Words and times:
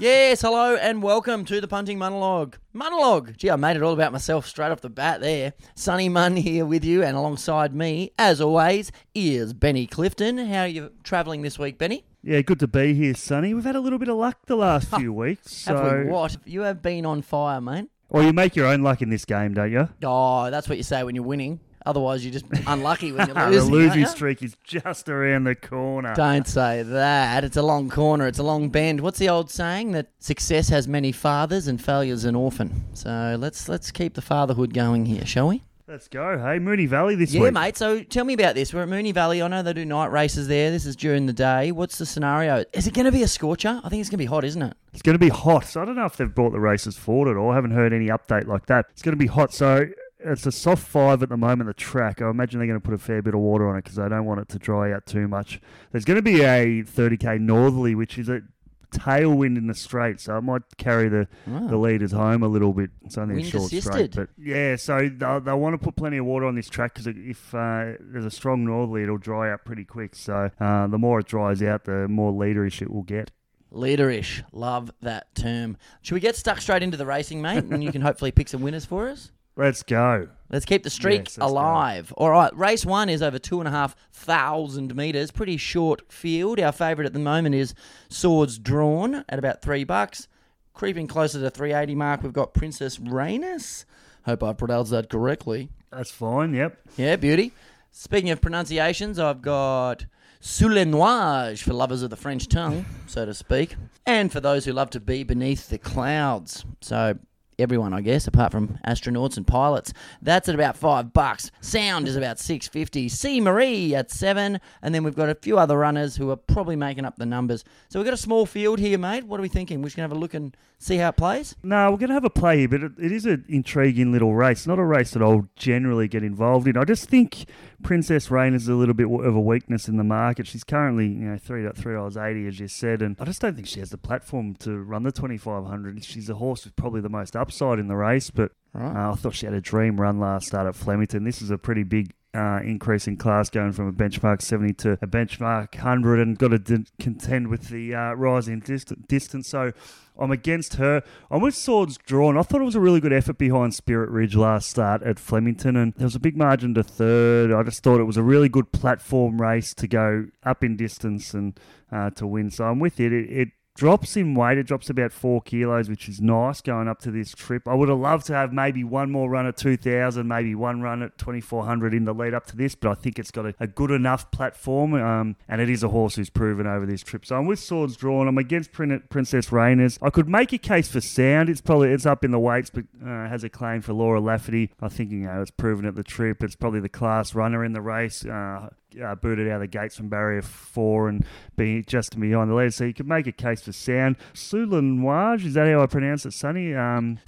Yes, 0.00 0.40
hello 0.40 0.76
and 0.76 1.02
welcome 1.02 1.44
to 1.44 1.60
the 1.60 1.68
punting 1.68 1.98
monologue. 1.98 2.56
Monologue. 2.72 3.36
Gee, 3.36 3.50
I 3.50 3.56
made 3.56 3.76
it 3.76 3.82
all 3.82 3.92
about 3.92 4.12
myself 4.12 4.46
straight 4.46 4.70
off 4.70 4.80
the 4.80 4.88
bat 4.88 5.20
there. 5.20 5.52
Sunny 5.74 6.08
Munn 6.08 6.36
here 6.36 6.64
with 6.64 6.86
you, 6.86 7.02
and 7.02 7.18
alongside 7.18 7.74
me, 7.74 8.10
as 8.18 8.40
always, 8.40 8.90
is 9.14 9.52
Benny 9.52 9.86
Clifton. 9.86 10.38
How 10.38 10.62
are 10.62 10.66
you 10.66 10.92
travelling 11.04 11.42
this 11.42 11.58
week, 11.58 11.76
Benny? 11.76 12.06
Yeah, 12.22 12.40
good 12.40 12.60
to 12.60 12.66
be 12.66 12.94
here, 12.94 13.12
Sunny. 13.12 13.52
We've 13.52 13.62
had 13.62 13.76
a 13.76 13.80
little 13.80 13.98
bit 13.98 14.08
of 14.08 14.16
luck 14.16 14.38
the 14.46 14.56
last 14.56 14.88
few 14.96 15.12
weeks. 15.12 15.52
So, 15.52 15.76
Have 15.76 16.06
we 16.06 16.10
what? 16.10 16.38
You 16.46 16.62
have 16.62 16.80
been 16.80 17.04
on 17.04 17.20
fire, 17.20 17.60
mate. 17.60 17.90
Well, 18.08 18.22
you 18.24 18.32
make 18.32 18.56
your 18.56 18.68
own 18.68 18.82
luck 18.82 19.02
in 19.02 19.10
this 19.10 19.26
game, 19.26 19.52
don't 19.52 19.70
you? 19.70 19.90
Oh, 20.02 20.50
that's 20.50 20.66
what 20.66 20.78
you 20.78 20.82
say 20.82 21.02
when 21.02 21.14
you're 21.14 21.24
winning. 21.24 21.60
Otherwise, 21.86 22.24
you're 22.24 22.32
just 22.32 22.46
unlucky 22.66 23.12
when 23.12 23.26
you're 23.26 23.34
the 23.34 23.50
losing. 23.50 23.70
losing 23.72 24.06
streak 24.06 24.42
is 24.42 24.56
just 24.64 25.08
around 25.08 25.44
the 25.44 25.54
corner. 25.54 26.14
Don't 26.14 26.46
say 26.46 26.82
that. 26.82 27.44
It's 27.44 27.56
a 27.56 27.62
long 27.62 27.88
corner. 27.88 28.26
It's 28.26 28.38
a 28.38 28.42
long 28.42 28.68
bend. 28.68 29.00
What's 29.00 29.18
the 29.18 29.28
old 29.28 29.50
saying 29.50 29.92
that 29.92 30.08
success 30.18 30.68
has 30.68 30.86
many 30.86 31.12
fathers 31.12 31.66
and 31.66 31.82
failure's 31.82 32.24
an 32.24 32.34
orphan? 32.34 32.84
So 32.94 33.36
let's 33.38 33.68
let's 33.68 33.90
keep 33.90 34.14
the 34.14 34.22
fatherhood 34.22 34.74
going 34.74 35.06
here, 35.06 35.24
shall 35.26 35.48
we? 35.48 35.62
Let's 35.88 36.06
go. 36.06 36.38
Hey, 36.38 36.60
Moonee 36.60 36.86
Valley 36.86 37.16
this 37.16 37.32
Yeah, 37.34 37.40
week. 37.40 37.46
Yeah, 37.52 37.60
mate. 37.60 37.76
So 37.76 38.04
tell 38.04 38.24
me 38.24 38.34
about 38.34 38.54
this. 38.54 38.72
We're 38.72 38.82
at 38.84 38.88
Moonee 38.88 39.12
Valley. 39.12 39.42
I 39.42 39.48
know 39.48 39.60
they 39.64 39.72
do 39.72 39.84
night 39.84 40.12
races 40.12 40.46
there. 40.46 40.70
This 40.70 40.86
is 40.86 40.94
during 40.94 41.26
the 41.26 41.32
day. 41.32 41.72
What's 41.72 41.98
the 41.98 42.06
scenario? 42.06 42.64
Is 42.72 42.86
it 42.86 42.94
going 42.94 43.06
to 43.06 43.10
be 43.12 43.24
a 43.24 43.26
scorcher? 43.28 43.80
I 43.82 43.88
think 43.88 44.00
it's 44.00 44.08
going 44.08 44.18
to 44.18 44.22
be 44.22 44.26
hot, 44.26 44.44
isn't 44.44 44.62
it? 44.62 44.76
It's 44.92 45.02
going 45.02 45.14
to 45.14 45.18
be 45.18 45.30
hot. 45.30 45.64
So 45.64 45.82
I 45.82 45.84
don't 45.84 45.96
know 45.96 46.04
if 46.04 46.16
they've 46.16 46.32
brought 46.32 46.52
the 46.52 46.60
races 46.60 46.96
forward 46.96 47.28
at 47.32 47.36
all. 47.36 47.50
I 47.50 47.56
haven't 47.56 47.72
heard 47.72 47.92
any 47.92 48.06
update 48.06 48.46
like 48.46 48.66
that. 48.66 48.86
It's 48.92 49.02
going 49.02 49.14
to 49.14 49.18
be 49.18 49.26
hot. 49.26 49.52
So 49.52 49.88
it's 50.24 50.46
a 50.46 50.52
soft 50.52 50.86
five 50.86 51.22
at 51.22 51.28
the 51.28 51.36
moment, 51.36 51.68
the 51.68 51.74
track. 51.74 52.20
I 52.22 52.30
imagine 52.30 52.58
they're 52.58 52.68
going 52.68 52.80
to 52.80 52.84
put 52.84 52.94
a 52.94 52.98
fair 52.98 53.22
bit 53.22 53.34
of 53.34 53.40
water 53.40 53.68
on 53.68 53.76
it 53.76 53.84
because 53.84 53.96
they 53.96 54.08
don't 54.08 54.24
want 54.24 54.40
it 54.40 54.48
to 54.50 54.58
dry 54.58 54.92
out 54.92 55.06
too 55.06 55.28
much. 55.28 55.60
There's 55.92 56.04
going 56.04 56.16
to 56.18 56.22
be 56.22 56.42
a 56.42 56.82
30k 56.82 57.40
northerly, 57.40 57.94
which 57.94 58.18
is 58.18 58.28
a 58.28 58.42
tailwind 58.90 59.56
in 59.56 59.66
the 59.66 59.74
straight, 59.74 60.20
so 60.20 60.36
it 60.36 60.42
might 60.42 60.62
carry 60.76 61.08
the, 61.08 61.28
the 61.46 61.76
leaders 61.76 62.12
home 62.12 62.42
a 62.42 62.48
little 62.48 62.72
bit. 62.72 62.90
It's 63.04 63.16
only 63.16 63.36
Wind 63.36 63.46
a 63.46 63.50
short 63.50 63.72
assisted. 63.72 63.92
straight, 63.92 64.14
but 64.14 64.28
yeah. 64.36 64.76
So 64.76 65.08
they'll, 65.08 65.40
they'll 65.40 65.60
want 65.60 65.74
to 65.74 65.78
put 65.78 65.96
plenty 65.96 66.18
of 66.18 66.26
water 66.26 66.46
on 66.46 66.54
this 66.54 66.68
track 66.68 66.94
because 66.94 67.06
if 67.06 67.54
uh, 67.54 67.92
there's 68.00 68.24
a 68.24 68.30
strong 68.30 68.64
northerly, 68.64 69.04
it'll 69.04 69.18
dry 69.18 69.52
out 69.52 69.64
pretty 69.64 69.84
quick. 69.84 70.14
So 70.14 70.50
uh, 70.60 70.86
the 70.88 70.98
more 70.98 71.20
it 71.20 71.26
dries 71.26 71.62
out, 71.62 71.84
the 71.84 72.08
more 72.08 72.32
leaderish 72.32 72.82
it 72.82 72.90
will 72.90 73.02
get. 73.02 73.30
Leaderish. 73.72 74.42
Love 74.52 74.90
that 75.00 75.34
term. 75.36 75.76
Should 76.02 76.14
we 76.14 76.20
get 76.20 76.34
stuck 76.34 76.60
straight 76.60 76.82
into 76.82 76.96
the 76.96 77.06
racing, 77.06 77.40
mate? 77.40 77.64
And 77.64 77.84
you 77.84 77.92
can 77.92 78.02
hopefully 78.02 78.32
pick 78.32 78.48
some 78.48 78.62
winners 78.62 78.84
for 78.84 79.08
us? 79.08 79.30
Let's 79.56 79.82
go. 79.82 80.28
Let's 80.50 80.64
keep 80.64 80.82
the 80.82 80.90
streak 80.90 81.20
Yes, 81.26 81.38
let's 81.38 81.38
go. 81.38 81.46
alive. 81.46 82.12
All 82.16 82.30
right, 82.30 82.54
race 82.56 82.84
one 82.86 83.08
is 83.08 83.22
over 83.22 83.38
two 83.38 83.58
and 83.60 83.68
a 83.68 83.70
half 83.70 83.94
thousand 84.12 84.94
metres. 84.96 85.30
Pretty 85.30 85.56
short 85.56 86.10
field. 86.10 86.58
Our 86.58 86.72
favourite 86.72 87.06
at 87.06 87.12
the 87.12 87.18
moment 87.18 87.54
is 87.54 87.74
Swords 88.08 88.58
Drawn 88.58 89.24
at 89.28 89.38
about 89.38 89.60
three 89.62 89.84
bucks. 89.84 90.28
Creeping 90.72 91.06
closer 91.08 91.34
to 91.34 91.38
the 91.40 91.50
380 91.50 91.94
mark, 91.94 92.22
we've 92.22 92.32
got 92.32 92.54
Princess 92.54 92.96
Rainus. 92.98 93.84
Hope 94.24 94.42
I've 94.42 94.56
pronounced 94.56 94.90
that 94.92 95.10
correctly. 95.10 95.68
That's 95.92 96.10
fine. 96.10 96.54
Yep. 96.54 96.78
Yeah, 96.96 97.16
beauty. 97.16 97.52
Speaking 97.90 98.30
of 98.30 98.40
pronunciations, 98.40 99.18
I've 99.18 99.42
got 99.42 100.06
Soulenoise 100.40 101.62
for 101.62 101.72
lovers 101.72 102.02
of 102.02 102.10
the 102.10 102.16
French 102.16 102.48
tongue, 102.48 102.84
so 103.06 103.26
to 103.26 103.34
speak, 103.34 103.76
and 104.06 104.30
for 104.30 104.40
those 104.40 104.64
who 104.64 104.72
love 104.72 104.90
to 104.90 105.00
be 105.00 105.22
beneath 105.24 105.68
the 105.68 105.78
clouds. 105.78 106.64
So 106.80 107.18
everyone, 107.60 107.92
I 107.92 108.00
guess, 108.00 108.26
apart 108.26 108.52
from 108.52 108.78
astronauts 108.86 109.36
and 109.36 109.46
pilots. 109.46 109.92
That's 110.22 110.48
at 110.48 110.54
about 110.54 110.76
five 110.76 111.12
bucks. 111.12 111.50
Sound 111.60 112.08
is 112.08 112.16
about 112.16 112.38
six 112.38 112.68
fifty. 112.68 113.08
C 113.08 113.40
Marie 113.40 113.94
at 113.94 114.10
seven, 114.10 114.60
and 114.82 114.94
then 114.94 115.04
we've 115.04 115.16
got 115.16 115.28
a 115.28 115.34
few 115.34 115.58
other 115.58 115.78
runners 115.78 116.16
who 116.16 116.30
are 116.30 116.36
probably 116.36 116.76
making 116.76 117.04
up 117.04 117.16
the 117.16 117.26
numbers. 117.26 117.64
So 117.88 117.98
we've 117.98 118.06
got 118.06 118.14
a 118.14 118.18
small 118.18 118.46
field 118.46 118.78
here, 118.78 118.98
mate. 118.98 119.24
What 119.24 119.40
are 119.40 119.42
we 119.42 119.48
thinking? 119.48 119.80
We're 119.80 119.86
just 119.86 119.96
gonna 119.96 120.08
have 120.08 120.16
a 120.16 120.20
look 120.20 120.34
and 120.34 120.56
see 120.78 120.96
how 120.96 121.10
it 121.10 121.16
plays. 121.16 121.54
No, 121.62 121.90
we're 121.90 121.98
going 121.98 122.08
to 122.08 122.14
have 122.14 122.24
a 122.24 122.30
play 122.30 122.60
here, 122.60 122.68
but 122.68 122.82
it, 122.82 122.92
it 122.98 123.12
is 123.12 123.26
an 123.26 123.44
intriguing 123.48 124.12
little 124.12 124.34
race. 124.34 124.66
Not 124.66 124.78
a 124.78 124.84
race 124.84 125.10
that 125.10 125.22
I'll 125.22 125.46
generally 125.54 126.08
get 126.08 126.24
involved 126.24 126.66
in. 126.66 126.78
I 126.78 126.84
just 126.84 127.06
think 127.06 127.44
Princess 127.82 128.30
Rain 128.30 128.54
is 128.54 128.66
a 128.66 128.72
little 128.74 128.94
bit 128.94 129.06
of 129.06 129.34
a 129.34 129.40
weakness 129.40 129.88
in 129.88 129.98
the 129.98 130.04
market. 130.04 130.46
She's 130.46 130.64
currently, 130.64 131.06
you 131.06 131.26
know, 131.26 131.36
three 131.36 131.64
dollars 131.64 132.16
eighty, 132.16 132.46
as 132.46 132.58
you 132.58 132.66
said, 132.68 133.02
and 133.02 133.14
I 133.20 133.26
just 133.26 133.42
don't 133.42 133.54
think 133.54 133.66
she 133.66 133.80
has 133.80 133.90
the 133.90 133.98
platform 133.98 134.54
to 134.60 134.78
run 134.78 135.02
the 135.02 135.12
twenty 135.12 135.36
five 135.36 135.66
hundred. 135.66 136.02
She's 136.02 136.30
a 136.30 136.34
horse 136.34 136.64
with 136.64 136.76
probably 136.76 137.02
the 137.02 137.10
most 137.10 137.36
upside 137.50 137.78
in 137.80 137.88
the 137.88 137.96
race, 137.96 138.30
but 138.30 138.52
Right. 138.72 139.08
uh, 139.08 139.12
I 139.12 139.14
thought 139.16 139.34
she 139.34 139.46
had 139.46 139.54
a 139.54 139.60
dream 139.60 140.00
run 140.00 140.20
last 140.20 140.46
start 140.46 140.68
at 140.68 140.76
Flemington. 140.76 141.24
This 141.24 141.42
is 141.42 141.50
a 141.50 141.58
pretty 141.58 141.82
big. 141.82 142.12
Uh, 142.32 142.60
increase 142.62 143.08
in 143.08 143.16
class 143.16 143.50
going 143.50 143.72
from 143.72 143.88
a 143.88 143.92
benchmark 143.92 144.40
70 144.40 144.72
to 144.74 144.92
a 145.02 145.06
benchmark 145.08 145.74
100 145.74 146.20
and 146.20 146.38
got 146.38 146.50
to 146.52 146.60
d- 146.60 146.84
contend 147.00 147.48
with 147.48 147.70
the 147.70 147.92
uh, 147.92 148.12
rising 148.12 148.60
dist- 148.60 148.92
distance. 149.08 149.48
So 149.48 149.72
I'm 150.16 150.30
against 150.30 150.74
her. 150.76 151.02
I'm 151.28 151.40
with 151.40 151.56
swords 151.56 151.98
drawn. 152.06 152.38
I 152.38 152.42
thought 152.42 152.60
it 152.60 152.64
was 152.66 152.76
a 152.76 152.80
really 152.80 153.00
good 153.00 153.12
effort 153.12 153.36
behind 153.36 153.74
Spirit 153.74 154.10
Ridge 154.10 154.36
last 154.36 154.70
start 154.70 155.02
at 155.02 155.18
Flemington, 155.18 155.74
and 155.74 155.92
there 155.94 156.04
was 156.06 156.14
a 156.14 156.20
big 156.20 156.36
margin 156.36 156.72
to 156.74 156.84
third. 156.84 157.50
I 157.52 157.64
just 157.64 157.82
thought 157.82 157.98
it 157.98 158.04
was 158.04 158.16
a 158.16 158.22
really 158.22 158.48
good 158.48 158.70
platform 158.70 159.42
race 159.42 159.74
to 159.74 159.88
go 159.88 160.26
up 160.44 160.62
in 160.62 160.76
distance 160.76 161.34
and 161.34 161.58
uh, 161.90 162.10
to 162.10 162.28
win. 162.28 162.52
So 162.52 162.62
I'm 162.66 162.78
with 162.78 163.00
it. 163.00 163.12
It, 163.12 163.28
it 163.28 163.48
drops 163.80 164.14
in 164.14 164.34
weight. 164.34 164.58
It 164.58 164.66
drops 164.66 164.90
about 164.90 165.10
four 165.10 165.40
kilos, 165.40 165.88
which 165.88 166.06
is 166.06 166.20
nice 166.20 166.60
going 166.60 166.86
up 166.86 166.98
to 167.00 167.10
this 167.10 167.32
trip. 167.32 167.66
I 167.66 167.72
would 167.72 167.88
have 167.88 167.96
loved 167.96 168.26
to 168.26 168.34
have 168.34 168.52
maybe 168.52 168.84
one 168.84 169.10
more 169.10 169.30
run 169.30 169.46
at 169.46 169.56
2,000, 169.56 170.28
maybe 170.28 170.54
one 170.54 170.82
run 170.82 171.02
at 171.02 171.16
2,400 171.16 171.94
in 171.94 172.04
the 172.04 172.12
lead 172.12 172.34
up 172.34 172.44
to 172.48 172.56
this, 172.58 172.74
but 172.74 172.90
I 172.90 172.94
think 172.94 173.18
it's 173.18 173.30
got 173.30 173.46
a, 173.46 173.54
a 173.58 173.66
good 173.66 173.90
enough 173.90 174.30
platform, 174.32 174.92
um, 174.92 175.36
and 175.48 175.62
it 175.62 175.70
is 175.70 175.82
a 175.82 175.88
horse 175.88 176.16
who's 176.16 176.28
proven 176.28 176.66
over 176.66 176.84
this 176.84 177.00
trip. 177.00 177.24
So 177.24 177.36
I'm 177.36 177.46
with 177.46 177.58
swords 177.58 177.96
drawn. 177.96 178.28
I'm 178.28 178.36
against 178.36 178.70
Prin- 178.70 179.02
Princess 179.08 179.50
Rainers. 179.50 179.98
I 180.02 180.10
could 180.10 180.28
make 180.28 180.52
a 180.52 180.58
case 180.58 180.90
for 180.90 181.00
sound. 181.00 181.48
It's 181.48 181.62
probably 181.62 181.90
it's 181.90 182.04
up 182.04 182.22
in 182.22 182.32
the 182.32 182.38
weights, 182.38 182.68
but 182.68 182.84
uh, 183.02 183.28
has 183.28 183.44
a 183.44 183.48
claim 183.48 183.80
for 183.80 183.94
Laura 183.94 184.20
Lafferty. 184.20 184.72
I 184.82 184.90
think 184.90 185.10
you 185.10 185.20
know 185.20 185.40
it's 185.40 185.50
proven 185.50 185.86
at 185.86 185.94
the 185.94 186.04
trip. 186.04 186.42
It's 186.42 186.54
probably 186.54 186.80
the 186.80 186.90
class 186.90 187.34
runner 187.34 187.64
in 187.64 187.72
the 187.72 187.80
race. 187.80 188.26
Uh, 188.26 188.68
uh, 189.02 189.14
booted 189.14 189.48
out 189.48 189.56
of 189.56 189.60
the 189.60 189.66
gates 189.66 189.96
from 189.96 190.08
barrier 190.08 190.42
four 190.42 191.08
and 191.08 191.24
being 191.56 191.84
just 191.86 192.18
behind 192.18 192.50
the 192.50 192.54
lead. 192.54 192.74
So 192.74 192.84
you 192.84 192.94
could 192.94 193.08
make 193.08 193.26
a 193.26 193.32
case 193.32 193.62
for 193.62 193.72
sound. 193.72 194.16
Soulenoise, 194.34 195.44
is 195.44 195.54
that 195.54 195.68
how 195.68 195.82
I 195.82 195.86
pronounce 195.86 196.26
it, 196.26 196.32
Sunny? 196.32 196.74
Um, 196.74 197.18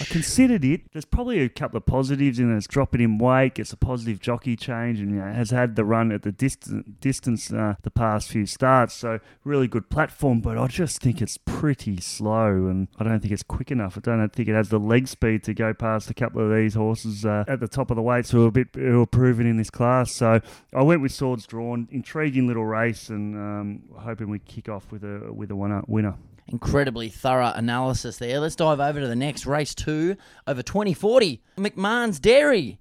I 0.00 0.04
considered 0.04 0.64
it. 0.64 0.92
There's 0.92 1.04
probably 1.04 1.40
a 1.40 1.48
couple 1.48 1.76
of 1.76 1.86
positives 1.86 2.38
in 2.38 2.52
it. 2.52 2.56
It's 2.56 2.66
dropping 2.66 3.00
in 3.00 3.18
weight, 3.18 3.54
gets 3.54 3.72
a 3.72 3.76
positive 3.76 4.20
jockey 4.20 4.56
change, 4.56 5.00
and 5.00 5.10
you 5.10 5.16
know, 5.16 5.32
has 5.32 5.50
had 5.50 5.76
the 5.76 5.84
run 5.84 6.12
at 6.12 6.22
the 6.22 6.32
distance, 6.32 6.86
distance 7.00 7.52
uh, 7.52 7.74
the 7.82 7.90
past 7.90 8.28
few 8.28 8.46
starts. 8.46 8.94
So 8.94 9.20
really 9.44 9.68
good 9.68 9.90
platform, 9.90 10.40
but 10.40 10.58
I 10.58 10.66
just 10.66 11.00
think 11.00 11.20
it's 11.20 11.36
pretty 11.36 12.00
slow, 12.00 12.66
and 12.66 12.88
I 12.98 13.04
don't 13.04 13.20
think 13.20 13.32
it's 13.32 13.42
quick 13.42 13.70
enough. 13.70 13.96
I 13.96 14.00
don't 14.00 14.32
think 14.32 14.48
it 14.48 14.54
has 14.54 14.68
the 14.68 14.78
leg 14.78 15.08
speed 15.08 15.44
to 15.44 15.54
go 15.54 15.74
past 15.74 16.10
a 16.10 16.14
couple 16.14 16.42
of 16.42 16.54
these 16.54 16.74
horses 16.74 17.24
uh, 17.24 17.44
at 17.46 17.60
the 17.60 17.68
top 17.68 17.90
of 17.90 17.96
the 17.96 18.02
weights 18.02 18.30
who 18.30 18.44
are 18.44 18.48
a 18.48 18.52
bit 18.52 18.68
who 18.74 19.02
are 19.02 19.06
proven 19.06 19.46
in 19.46 19.56
this 19.56 19.70
class. 19.70 20.12
So 20.12 20.23
I 20.24 20.82
went 20.82 21.02
with 21.02 21.12
swords 21.12 21.46
drawn. 21.46 21.88
Intriguing 21.90 22.46
little 22.46 22.64
race, 22.66 23.08
and 23.08 23.36
um, 23.36 23.82
hoping 23.96 24.30
we 24.30 24.38
kick 24.40 24.68
off 24.68 24.90
with 24.90 25.04
a 25.04 25.32
with 25.32 25.50
a 25.50 25.56
winner. 25.56 26.14
Incredibly 26.48 27.08
thorough 27.08 27.52
analysis 27.54 28.18
there. 28.18 28.38
Let's 28.38 28.56
dive 28.56 28.80
over 28.80 29.00
to 29.00 29.08
the 29.08 29.16
next 29.16 29.46
race 29.46 29.74
two 29.74 30.16
over 30.46 30.62
2040. 30.62 31.42
McMahon's 31.56 32.20
Dairy. 32.20 32.80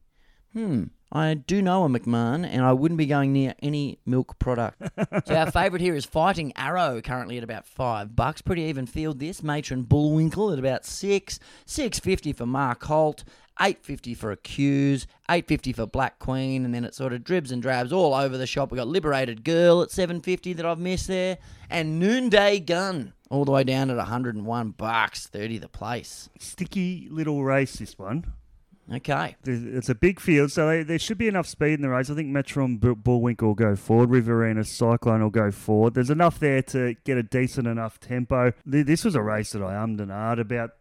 Hmm. 0.51 0.85
I 1.15 1.35
do 1.35 1.61
know 1.61 1.85
a 1.85 1.87
McMahon, 1.89 2.43
and 2.43 2.63
I 2.63 2.73
wouldn't 2.73 2.97
be 2.97 3.05
going 3.05 3.31
near 3.33 3.53
any 3.61 3.99
milk 4.03 4.39
product. 4.39 4.81
so 5.27 5.35
our 5.35 5.51
favourite 5.51 5.79
here 5.79 5.93
is 5.93 6.05
Fighting 6.05 6.51
Arrow, 6.55 7.01
currently 7.01 7.37
at 7.37 7.43
about 7.43 7.67
five 7.67 8.15
bucks. 8.15 8.41
Pretty 8.41 8.63
even 8.63 8.87
field 8.87 9.19
this. 9.19 9.43
Matron 9.43 9.83
Bullwinkle 9.83 10.51
at 10.51 10.57
about 10.57 10.85
six. 10.85 11.39
Six 11.67 11.99
fifty 11.99 12.33
for 12.33 12.47
Mark 12.47 12.83
Holt. 12.85 13.23
Eight 13.61 13.83
fifty 13.83 14.15
for 14.15 14.31
Accuse. 14.31 15.05
Eight 15.29 15.47
fifty 15.47 15.71
for 15.71 15.85
Black 15.85 16.17
Queen, 16.17 16.65
and 16.65 16.73
then 16.73 16.83
it 16.83 16.95
sort 16.95 17.13
of 17.13 17.23
dribs 17.23 17.51
and 17.51 17.61
drabs 17.61 17.93
all 17.93 18.15
over 18.15 18.35
the 18.35 18.47
shop. 18.47 18.71
We 18.71 18.77
got 18.77 18.87
Liberated 18.87 19.43
Girl 19.43 19.83
at 19.83 19.91
seven 19.91 20.19
fifty 20.19 20.53
that 20.53 20.65
I've 20.65 20.79
missed 20.79 21.07
there, 21.07 21.37
and 21.69 21.99
Noonday 21.99 22.59
Gun 22.61 23.13
all 23.29 23.45
the 23.45 23.51
way 23.51 23.63
down 23.63 23.91
at 23.91 23.99
hundred 23.99 24.33
and 24.33 24.47
one 24.47 24.71
bucks, 24.71 25.27
thirty 25.27 25.59
the 25.59 25.69
place. 25.69 26.29
Sticky 26.39 27.07
little 27.11 27.43
race. 27.43 27.75
This 27.75 27.99
one. 27.99 28.33
Okay. 28.91 29.35
It's 29.45 29.89
a 29.89 29.95
big 29.95 30.19
field, 30.19 30.51
so 30.51 30.83
there 30.83 30.99
should 30.99 31.17
be 31.17 31.27
enough 31.27 31.47
speed 31.47 31.73
in 31.73 31.81
the 31.81 31.89
race. 31.89 32.09
I 32.09 32.15
think 32.15 32.29
Matron 32.29 32.77
Bu- 32.77 32.95
Bullwinkle 32.95 33.49
will 33.49 33.55
go 33.55 33.75
forward. 33.75 34.09
Riverina 34.09 34.65
Cyclone 34.65 35.21
will 35.21 35.29
go 35.29 35.51
forward. 35.51 35.93
There's 35.93 36.09
enough 36.09 36.39
there 36.39 36.61
to 36.63 36.95
get 37.05 37.17
a 37.17 37.23
decent 37.23 37.65
enough 37.67 37.99
tempo. 37.99 38.51
This 38.65 39.05
was 39.05 39.15
a 39.15 39.21
race 39.21 39.51
that 39.51 39.63
I 39.63 39.75
ummed 39.75 40.01
and 40.01 40.11
ahed 40.11 40.39
about. 40.39 40.71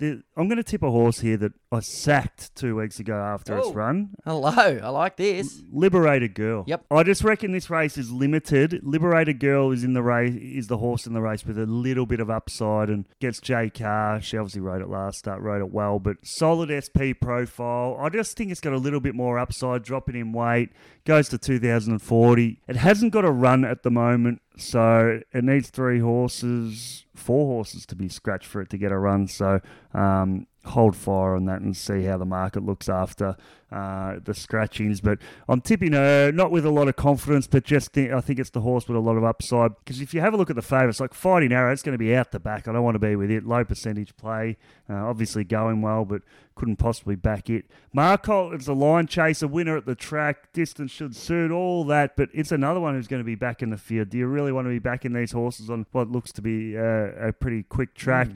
I'm 0.00 0.22
going 0.48 0.56
to 0.56 0.62
tip 0.62 0.82
a 0.82 0.90
horse 0.90 1.20
here 1.20 1.36
that 1.38 1.52
I 1.72 1.80
sacked 1.80 2.54
two 2.54 2.76
weeks 2.76 3.00
ago 3.00 3.14
after 3.16 3.56
its 3.56 3.68
Oh. 3.68 3.72
run. 3.72 4.10
Hello, 4.26 4.50
I 4.50 4.88
like 4.90 5.16
this. 5.16 5.62
Liberated 5.72 6.34
Girl. 6.34 6.64
Yep. 6.66 6.84
I 6.90 7.02
just 7.02 7.24
reckon 7.24 7.52
this 7.52 7.70
race 7.70 7.96
is 7.96 8.12
limited. 8.12 8.80
Liberated 8.82 9.40
Girl 9.40 9.70
is 9.70 9.82
in 9.82 9.94
the 9.94 10.02
race, 10.02 10.34
is 10.34 10.66
the 10.66 10.76
horse 10.76 11.06
in 11.06 11.14
the 11.14 11.22
race 11.22 11.46
with 11.46 11.58
a 11.58 11.64
little 11.64 12.04
bit 12.04 12.20
of 12.20 12.28
upside 12.28 12.90
and 12.90 13.06
gets 13.20 13.40
J 13.40 13.70
Kah. 13.70 14.18
She 14.20 14.36
obviously 14.36 14.60
rode 14.60 14.82
it 14.82 14.88
last 14.90 15.20
start, 15.20 15.40
rode 15.40 15.62
it 15.62 15.72
well, 15.72 15.98
but 15.98 16.18
solid 16.22 16.68
SP 16.70 17.14
profile. 17.18 17.96
I 17.98 18.10
just 18.10 18.36
think 18.36 18.50
it's 18.50 18.60
got 18.60 18.74
a 18.74 18.78
little 18.78 19.00
bit 19.00 19.14
more 19.14 19.38
upside, 19.38 19.82
dropping 19.82 20.16
in 20.16 20.32
weight, 20.32 20.70
goes 21.06 21.30
to 21.30 21.38
2040. 21.38 22.60
It 22.68 22.76
hasn't 22.76 23.12
got 23.14 23.24
a 23.24 23.30
run 23.30 23.64
at 23.64 23.82
the 23.82 23.90
moment, 23.90 24.42
so 24.58 25.20
it 25.32 25.42
needs 25.42 25.70
three 25.70 26.00
horses, 26.00 27.06
four 27.14 27.46
horses 27.46 27.86
to 27.86 27.96
be 27.96 28.08
scratched 28.08 28.46
for 28.46 28.60
it 28.60 28.68
to 28.70 28.76
get 28.76 28.92
a 28.92 28.98
run. 28.98 29.26
So, 29.26 29.60
um, 29.94 30.46
hold 30.64 30.96
fire 30.96 31.34
on 31.34 31.44
that 31.46 31.60
and 31.60 31.76
see 31.76 32.04
how 32.04 32.16
the 32.16 32.24
market 32.24 32.64
looks 32.64 32.88
after 32.88 33.36
uh, 33.72 34.16
the 34.22 34.34
scratchings. 34.34 35.00
But 35.00 35.18
I'm 35.48 35.60
tipping 35.60 35.92
her 35.92 36.30
not 36.30 36.50
with 36.50 36.64
a 36.64 36.70
lot 36.70 36.88
of 36.88 36.96
confidence, 36.96 37.46
but 37.46 37.64
just 37.64 37.96
I 37.96 38.20
think 38.20 38.38
it's 38.38 38.50
the 38.50 38.60
horse 38.60 38.86
with 38.86 38.96
a 38.96 39.00
lot 39.00 39.16
of 39.16 39.24
upside. 39.24 39.76
Because 39.78 40.00
if 40.00 40.14
you 40.14 40.20
have 40.20 40.34
a 40.34 40.36
look 40.36 40.50
at 40.50 40.56
the 40.56 40.62
favourites, 40.62 41.00
like 41.00 41.14
Fighting 41.14 41.52
Arrow, 41.52 41.72
it's 41.72 41.82
going 41.82 41.94
to 41.94 41.98
be 41.98 42.14
out 42.14 42.30
the 42.30 42.40
back. 42.40 42.68
I 42.68 42.72
don't 42.72 42.84
want 42.84 42.94
to 42.94 43.00
be 43.00 43.16
with 43.16 43.30
it. 43.30 43.44
Low 43.44 43.64
percentage 43.64 44.16
play, 44.16 44.56
uh, 44.88 44.94
obviously 44.94 45.44
going 45.44 45.82
well, 45.82 46.04
but 46.04 46.22
couldn't 46.54 46.76
possibly 46.76 47.16
back 47.16 47.48
it. 47.48 47.64
Marcolt 47.96 48.58
is 48.60 48.68
a 48.68 48.74
line 48.74 49.06
chaser, 49.06 49.48
winner 49.48 49.76
at 49.76 49.86
the 49.86 49.94
track. 49.94 50.52
Distance 50.52 50.90
should 50.90 51.16
suit 51.16 51.50
all 51.50 51.84
that, 51.84 52.14
but 52.14 52.28
it's 52.34 52.52
another 52.52 52.78
one 52.78 52.94
who's 52.94 53.08
going 53.08 53.20
to 53.20 53.24
be 53.24 53.34
back 53.34 53.62
in 53.62 53.70
the 53.70 53.78
field. 53.78 54.10
Do 54.10 54.18
you 54.18 54.26
really 54.26 54.52
want 54.52 54.66
to 54.66 54.70
be 54.70 54.78
backing 54.78 55.14
these 55.14 55.32
horses 55.32 55.70
on 55.70 55.86
what 55.92 56.10
looks 56.10 56.30
to 56.32 56.42
be 56.42 56.76
uh, 56.76 56.82
a 57.28 57.32
pretty 57.32 57.62
quick 57.62 57.94
track? 57.94 58.28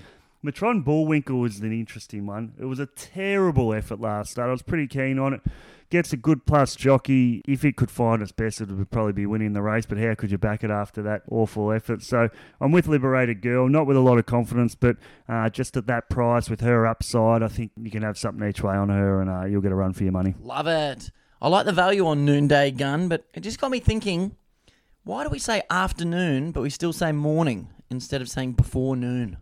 Matron 0.42 0.82
Bullwinkle 0.82 1.40
was 1.40 1.60
an 1.60 1.72
interesting 1.72 2.26
one. 2.26 2.54
It 2.58 2.66
was 2.66 2.78
a 2.78 2.86
terrible 2.86 3.74
effort 3.74 4.00
last 4.00 4.32
start. 4.32 4.48
I 4.48 4.52
was 4.52 4.62
pretty 4.62 4.86
keen 4.86 5.18
on 5.18 5.34
it. 5.34 5.40
Gets 5.88 6.12
a 6.12 6.16
good 6.16 6.46
plus 6.46 6.74
jockey. 6.74 7.42
If 7.46 7.64
it 7.64 7.76
could 7.76 7.90
find 7.90 8.20
its 8.20 8.32
best, 8.32 8.60
it 8.60 8.70
would 8.70 8.90
probably 8.90 9.12
be 9.12 9.26
winning 9.26 9.52
the 9.52 9.62
race. 9.62 9.86
But 9.86 9.98
how 9.98 10.14
could 10.14 10.32
you 10.32 10.38
back 10.38 10.64
it 10.64 10.70
after 10.70 11.00
that 11.02 11.22
awful 11.30 11.70
effort? 11.70 12.02
So 12.02 12.28
I'm 12.60 12.72
with 12.72 12.88
Liberated 12.88 13.40
Girl, 13.40 13.68
not 13.68 13.86
with 13.86 13.96
a 13.96 14.00
lot 14.00 14.18
of 14.18 14.26
confidence, 14.26 14.74
but 14.74 14.96
uh, 15.28 15.48
just 15.48 15.76
at 15.76 15.86
that 15.86 16.10
price 16.10 16.50
with 16.50 16.60
her 16.60 16.86
upside, 16.86 17.42
I 17.42 17.48
think 17.48 17.70
you 17.80 17.90
can 17.90 18.02
have 18.02 18.18
something 18.18 18.48
each 18.48 18.62
way 18.62 18.74
on 18.74 18.88
her, 18.88 19.20
and 19.20 19.30
uh, 19.30 19.44
you'll 19.44 19.62
get 19.62 19.72
a 19.72 19.76
run 19.76 19.92
for 19.92 20.02
your 20.02 20.12
money. 20.12 20.34
Love 20.40 20.66
it. 20.66 21.10
I 21.40 21.48
like 21.48 21.66
the 21.66 21.72
value 21.72 22.06
on 22.06 22.24
noonday 22.24 22.72
gun, 22.72 23.08
but 23.08 23.24
it 23.32 23.40
just 23.40 23.60
got 23.60 23.70
me 23.70 23.78
thinking 23.78 24.36
why 25.06 25.22
do 25.22 25.30
we 25.30 25.38
say 25.38 25.62
afternoon, 25.70 26.50
but 26.50 26.62
we 26.62 26.70
still 26.70 26.92
say 26.92 27.12
morning 27.12 27.68
instead 27.90 28.20
of 28.20 28.28
saying 28.28 28.54
before 28.54 28.96
noon? 28.96 29.36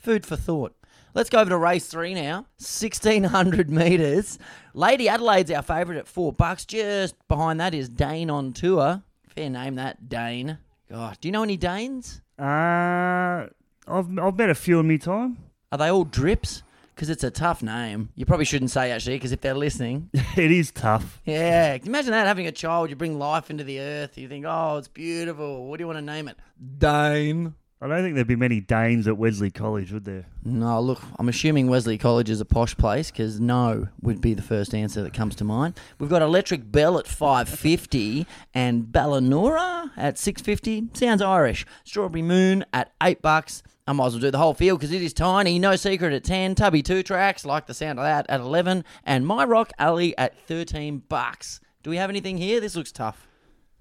Food 0.00 0.24
for 0.24 0.34
thought. 0.36 0.74
Let's 1.12 1.28
go 1.28 1.40
over 1.40 1.50
to 1.50 1.58
race 1.58 1.86
three 1.88 2.14
now. 2.14 2.46
1600 2.58 3.68
metres. 3.70 4.38
Lady 4.72 5.08
Adelaide's 5.10 5.50
our 5.50 5.62
favourite 5.62 5.98
at 5.98 6.08
four 6.08 6.32
bucks. 6.32 6.64
Just 6.64 7.14
behind 7.28 7.60
that 7.60 7.74
is 7.74 7.88
Dane 7.90 8.30
on 8.30 8.54
tour. 8.54 9.02
Fair 9.28 9.50
name 9.50 9.74
that, 9.74 10.08
Dane. 10.08 10.56
God, 10.90 11.18
do 11.20 11.28
you 11.28 11.32
know 11.32 11.42
any 11.42 11.58
Danes? 11.58 12.22
Uh, 12.38 13.46
I've, 13.86 14.18
I've 14.18 14.36
met 14.38 14.48
a 14.48 14.54
few 14.54 14.80
in 14.80 14.88
my 14.88 14.96
time. 14.96 15.36
Are 15.70 15.76
they 15.76 15.90
all 15.90 16.04
drips? 16.04 16.62
Because 16.94 17.10
it's 17.10 17.24
a 17.24 17.30
tough 17.30 17.62
name. 17.62 18.08
You 18.14 18.24
probably 18.24 18.44
shouldn't 18.46 18.70
say 18.70 18.90
actually, 18.90 19.16
because 19.16 19.32
if 19.32 19.40
they're 19.42 19.54
listening, 19.54 20.08
it 20.14 20.50
is 20.50 20.70
tough. 20.70 21.20
Yeah, 21.26 21.76
imagine 21.84 22.12
that 22.12 22.26
having 22.26 22.46
a 22.46 22.52
child. 22.52 22.88
You 22.88 22.96
bring 22.96 23.18
life 23.18 23.50
into 23.50 23.64
the 23.64 23.80
earth. 23.80 24.16
You 24.16 24.28
think, 24.28 24.46
oh, 24.48 24.78
it's 24.78 24.88
beautiful. 24.88 25.66
What 25.66 25.76
do 25.76 25.82
you 25.82 25.86
want 25.86 25.98
to 25.98 26.02
name 26.04 26.28
it? 26.28 26.36
Dane. 26.78 27.54
I 27.82 27.88
don't 27.88 28.02
think 28.02 28.14
there'd 28.14 28.26
be 28.26 28.36
many 28.36 28.60
Danes 28.60 29.08
at 29.08 29.16
Wesley 29.16 29.50
College, 29.50 29.90
would 29.90 30.04
there? 30.04 30.26
No, 30.44 30.78
look, 30.82 31.00
I'm 31.18 31.30
assuming 31.30 31.66
Wesley 31.66 31.96
College 31.96 32.28
is 32.28 32.38
a 32.38 32.44
posh 32.44 32.76
place 32.76 33.10
because 33.10 33.40
no 33.40 33.88
would 34.02 34.20
be 34.20 34.34
the 34.34 34.42
first 34.42 34.74
answer 34.74 35.02
that 35.02 35.14
comes 35.14 35.34
to 35.36 35.44
mind. 35.44 35.80
We've 35.98 36.10
got 36.10 36.20
Electric 36.20 36.70
Bell 36.70 36.98
at 36.98 37.06
550 37.06 38.26
and 38.52 38.84
Ballanora 38.84 39.92
at 39.96 40.18
650. 40.18 40.90
Sounds 40.92 41.22
Irish. 41.22 41.64
Strawberry 41.84 42.20
Moon 42.20 42.66
at 42.74 42.92
8 43.02 43.22
bucks. 43.22 43.62
I 43.86 43.92
might 43.92 44.08
as 44.08 44.12
well 44.12 44.20
do 44.20 44.30
the 44.30 44.36
whole 44.36 44.52
field 44.52 44.78
because 44.78 44.92
it 44.92 45.00
is 45.00 45.14
tiny. 45.14 45.58
No 45.58 45.74
Secret 45.74 46.12
at 46.12 46.22
10. 46.22 46.56
Tubby 46.56 46.82
2 46.82 47.02
tracks, 47.02 47.46
like 47.46 47.66
the 47.66 47.72
sound 47.72 47.98
of 47.98 48.04
that, 48.04 48.26
at 48.28 48.40
11. 48.40 48.84
And 49.04 49.26
My 49.26 49.46
Rock 49.46 49.72
Alley 49.78 50.16
at 50.18 50.38
13 50.46 51.04
bucks. 51.08 51.60
Do 51.82 51.88
we 51.88 51.96
have 51.96 52.10
anything 52.10 52.36
here? 52.36 52.60
This 52.60 52.76
looks 52.76 52.92
tough. 52.92 53.26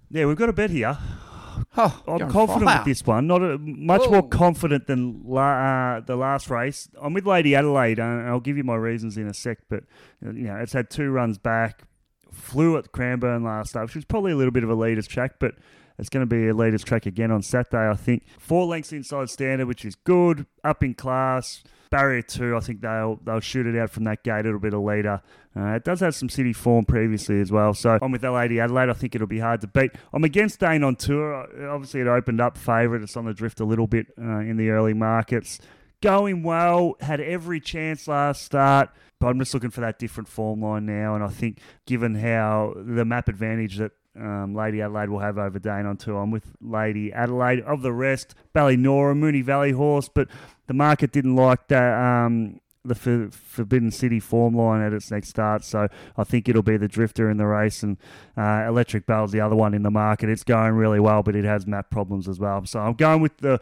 Yeah, 0.10 0.26
we've 0.26 0.38
got 0.38 0.48
a 0.48 0.54
bet 0.54 0.70
here. 0.70 0.98
Oh, 1.78 2.04
I'm 2.08 2.30
confident 2.32 2.66
with 2.66 2.86
this 2.86 3.06
one. 3.06 3.28
Not 3.28 3.42
a, 3.42 3.58
much 3.58 4.02
Whoa. 4.02 4.12
more 4.12 4.28
confident 4.28 4.88
than 4.88 5.22
la, 5.26 5.98
uh, 5.98 6.00
the 6.02 6.16
last 6.16 6.50
race. 6.50 6.90
I'm 7.02 7.14
with 7.14 7.26
Lady 7.26 7.56
Adelaide, 7.56 8.00
and 8.00 8.28
I'll 8.28 8.40
give 8.40 8.58
you 8.58 8.64
my 8.64 8.76
reasons 8.76 9.18
in 9.18 9.28
a 9.28 9.34
sec. 9.34 9.60
But 9.70 9.84
uh, 10.26 10.32
you 10.32 10.46
know, 10.46 10.58
it's 10.58 10.74
had 10.74 10.90
two 10.90 11.12
runs 11.12 11.38
back. 11.38 11.84
Flew 12.32 12.78
at 12.78 12.92
Cranbourne 12.92 13.44
last 13.44 13.72
start, 13.72 13.88
which 13.88 13.96
was 13.96 14.06
probably 14.06 14.32
a 14.32 14.36
little 14.36 14.52
bit 14.52 14.64
of 14.64 14.70
a 14.70 14.76
leaders 14.76 15.08
track, 15.08 15.36
but 15.40 15.56
it's 15.98 16.10
going 16.10 16.22
to 16.22 16.28
be 16.28 16.48
a 16.48 16.54
leaders 16.54 16.84
track 16.84 17.06
again 17.06 17.32
on 17.32 17.42
Saturday. 17.42 17.90
I 17.90 17.96
think 17.96 18.26
four 18.38 18.66
lengths 18.66 18.94
inside 18.94 19.30
standard, 19.30 19.68
which 19.68 19.84
is 19.84 19.96
good, 19.96 20.46
up 20.64 20.84
in 20.84 20.94
class. 20.94 21.64
Barrier 21.90 22.22
two, 22.22 22.56
I 22.56 22.60
think 22.60 22.82
they'll 22.82 23.20
they'll 23.24 23.40
shoot 23.40 23.66
it 23.66 23.78
out 23.78 23.90
from 23.90 24.04
that 24.04 24.24
gate. 24.24 24.46
It'll 24.46 24.60
be 24.60 24.70
the 24.70 24.80
leader. 24.80 25.22
Uh, 25.56 25.70
it 25.74 25.84
does 25.84 26.00
have 26.02 26.14
some 26.14 26.30
city 26.30 26.54
form 26.54 26.86
previously 26.86 27.42
as 27.42 27.52
well. 27.52 27.74
So 27.74 27.98
I'm 28.02 28.12
with 28.12 28.24
Lady 28.24 28.60
Adelaide. 28.60 28.90
I 28.90 28.94
think 28.94 29.16
it'll 29.16 29.28
be 29.28 29.40
hard 29.40 29.62
to 29.62 29.68
beat. 29.68 29.92
I'm 30.14 30.24
against 30.24 30.60
Dane 30.60 30.84
on 30.84 30.96
tour. 30.96 31.34
Uh, 31.34 31.74
Obviously, 31.74 32.02
it 32.02 32.08
opened 32.08 32.40
up 32.40 32.58
favourite. 32.58 33.02
It's 33.02 33.18
on 33.18 33.26
the 33.26 33.34
drift 33.34 33.60
a 33.60 33.66
little 33.66 33.88
bit 33.88 34.08
uh, 34.18 34.40
in 34.40 34.58
the 34.58 34.70
early 34.70 34.94
markets. 34.94 35.60
Going 36.02 36.44
well, 36.44 36.96
had 37.02 37.20
every 37.20 37.60
chance 37.60 38.08
last 38.08 38.44
start, 38.44 38.90
but 39.20 39.28
I'm 39.28 39.40
just 39.40 39.54
looking 39.54 39.72
for 39.72 39.82
that 39.82 40.00
different 40.00 40.30
form 40.30 40.62
line 40.62 40.86
now. 40.86 41.16
And 41.16 41.24
I 41.24 41.28
think, 41.28 41.60
given 41.86 42.16
how 42.16 42.74
the 42.78 43.04
map 43.04 43.28
advantage 43.28 43.78
that 43.78 43.92
um, 44.16 44.54
Lady 44.54 44.82
Adelaide 44.82 45.10
will 45.10 45.20
have 45.20 45.38
over 45.38 45.60
Dane 45.60 45.86
on 45.86 45.98
tour. 45.98 46.22
I'm 46.22 46.32
with 46.32 46.46
Lady 46.62 47.12
Adelaide. 47.14 47.62
Of 47.62 47.82
the 47.82 47.94
rest, 47.94 48.36
Ballynora, 48.56 49.16
Moonee 49.16 49.44
Valley 49.44 49.72
horse, 49.72 50.10
but 50.14 50.28
the 50.70 50.76
market 50.76 51.12
didn't 51.12 51.36
like 51.36 51.68
that. 51.70 52.00
Um, 52.00 52.62
the 52.86 52.94
For- 52.94 53.30
Forbidden 53.32 53.90
City 53.92 54.20
form 54.20 54.54
line 54.54 54.82
at 54.82 54.94
its 54.94 55.10
next 55.10 55.30
start, 55.30 55.66
so 55.66 55.88
I 56.16 56.24
think 56.24 56.48
it'll 56.48 56.62
be 56.62 56.78
the 56.78 56.88
drifter 56.88 57.30
in 57.30 57.38
the 57.38 57.48
race, 57.48 57.82
and 57.82 57.98
uh, 58.38 58.66
Electric 58.68 59.08
Bell's 59.08 59.32
the 59.32 59.42
other 59.42 59.56
one 59.56 59.74
in 59.74 59.82
the 59.82 59.90
market. 59.92 60.30
It's 60.30 60.44
going 60.44 60.74
really 60.74 61.00
well, 61.00 61.24
but 61.24 61.36
it 61.36 61.44
has 61.44 61.66
map 61.66 61.90
problems 61.90 62.28
as 62.28 62.40
well. 62.40 62.64
So 62.66 62.80
I'm 62.80 62.94
going 62.94 63.20
with 63.20 63.38
the 63.38 63.60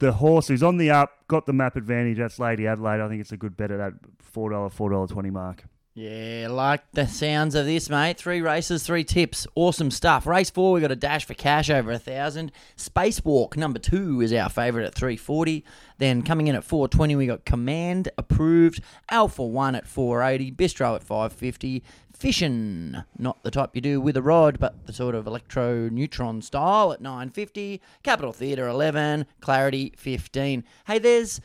the 0.00 0.12
horse 0.12 0.48
who's 0.48 0.62
on 0.64 0.78
the 0.78 0.90
up, 0.90 1.10
got 1.28 1.46
the 1.46 1.52
map 1.52 1.76
advantage. 1.76 2.18
That's 2.18 2.38
Lady 2.40 2.66
Adelaide. 2.66 3.00
I 3.00 3.08
think 3.08 3.20
it's 3.20 3.32
a 3.32 3.36
good 3.36 3.56
bet 3.56 3.70
at 3.70 3.78
that 3.78 3.92
four 4.18 4.50
dollar, 4.50 4.68
four 4.68 4.90
dollar 4.90 5.06
twenty 5.06 5.30
mark. 5.30 5.64
Yeah, 6.00 6.46
like 6.48 6.88
the 6.92 7.08
sounds 7.08 7.56
of 7.56 7.66
this, 7.66 7.90
mate. 7.90 8.18
Three 8.18 8.40
races, 8.40 8.84
three 8.84 9.02
tips. 9.02 9.48
Awesome 9.56 9.90
stuff. 9.90 10.28
Race 10.28 10.48
four, 10.48 10.72
we 10.72 10.80
got 10.80 10.92
a 10.92 10.96
dash 10.96 11.24
for 11.24 11.34
cash 11.34 11.70
over 11.70 11.90
a 11.90 11.98
thousand. 11.98 12.52
Spacewalk 12.76 13.56
number 13.56 13.80
two 13.80 14.20
is 14.20 14.32
our 14.32 14.48
favourite 14.48 14.86
at 14.86 14.94
three 14.94 15.16
forty. 15.16 15.64
Then 15.96 16.22
coming 16.22 16.46
in 16.46 16.54
at 16.54 16.62
four 16.62 16.86
twenty, 16.86 17.16
we 17.16 17.26
got 17.26 17.44
Command 17.44 18.10
approved. 18.16 18.80
Alpha 19.10 19.44
one 19.44 19.74
at 19.74 19.88
four 19.88 20.22
eighty. 20.22 20.52
Bistro 20.52 20.94
at 20.94 21.02
five 21.02 21.32
fifty. 21.32 21.82
Fission, 22.12 23.04
not 23.18 23.42
the 23.42 23.50
type 23.50 23.70
you 23.74 23.80
do 23.80 24.00
with 24.00 24.16
a 24.16 24.22
rod, 24.22 24.60
but 24.60 24.86
the 24.86 24.92
sort 24.92 25.16
of 25.16 25.26
electro 25.26 25.88
neutron 25.88 26.42
style 26.42 26.92
at 26.92 27.00
nine 27.00 27.30
fifty. 27.30 27.80
Capital 28.04 28.32
Theatre 28.32 28.68
eleven. 28.68 29.26
Clarity 29.40 29.94
fifteen. 29.96 30.62
Hey, 30.86 31.00
there's 31.00 31.40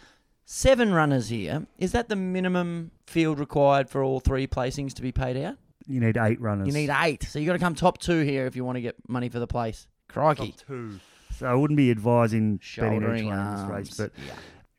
Seven 0.45 0.93
runners 0.93 1.29
here. 1.29 1.65
Is 1.77 1.91
that 1.93 2.09
the 2.09 2.15
minimum 2.15 2.91
field 3.07 3.39
required 3.39 3.89
for 3.89 4.03
all 4.03 4.19
three 4.19 4.47
placings 4.47 4.93
to 4.95 5.01
be 5.01 5.11
paid 5.11 5.37
out? 5.37 5.57
You 5.87 5.99
need 5.99 6.17
eight 6.17 6.39
runners. 6.41 6.67
You 6.67 6.73
need 6.73 6.89
eight. 6.89 7.23
So 7.23 7.39
you've 7.39 7.47
got 7.47 7.53
to 7.53 7.59
come 7.59 7.75
top 7.75 7.97
two 7.97 8.21
here 8.21 8.45
if 8.45 8.55
you 8.55 8.63
want 8.65 8.75
to 8.77 8.81
get 8.81 8.95
money 9.07 9.29
for 9.29 9.39
the 9.39 9.47
place. 9.47 9.87
Crikey. 10.09 10.51
Top 10.51 10.67
two. 10.67 10.99
So 11.37 11.47
I 11.47 11.53
wouldn't 11.53 11.77
be 11.77 11.91
advising 11.91 12.57
betting 12.57 12.57
each 12.57 12.63
Shouldering 12.63 13.25
one 13.27 13.39
in 13.39 13.55
this 13.55 13.69
race, 13.69 13.97
but 13.97 14.11
Yeah. 14.25 14.33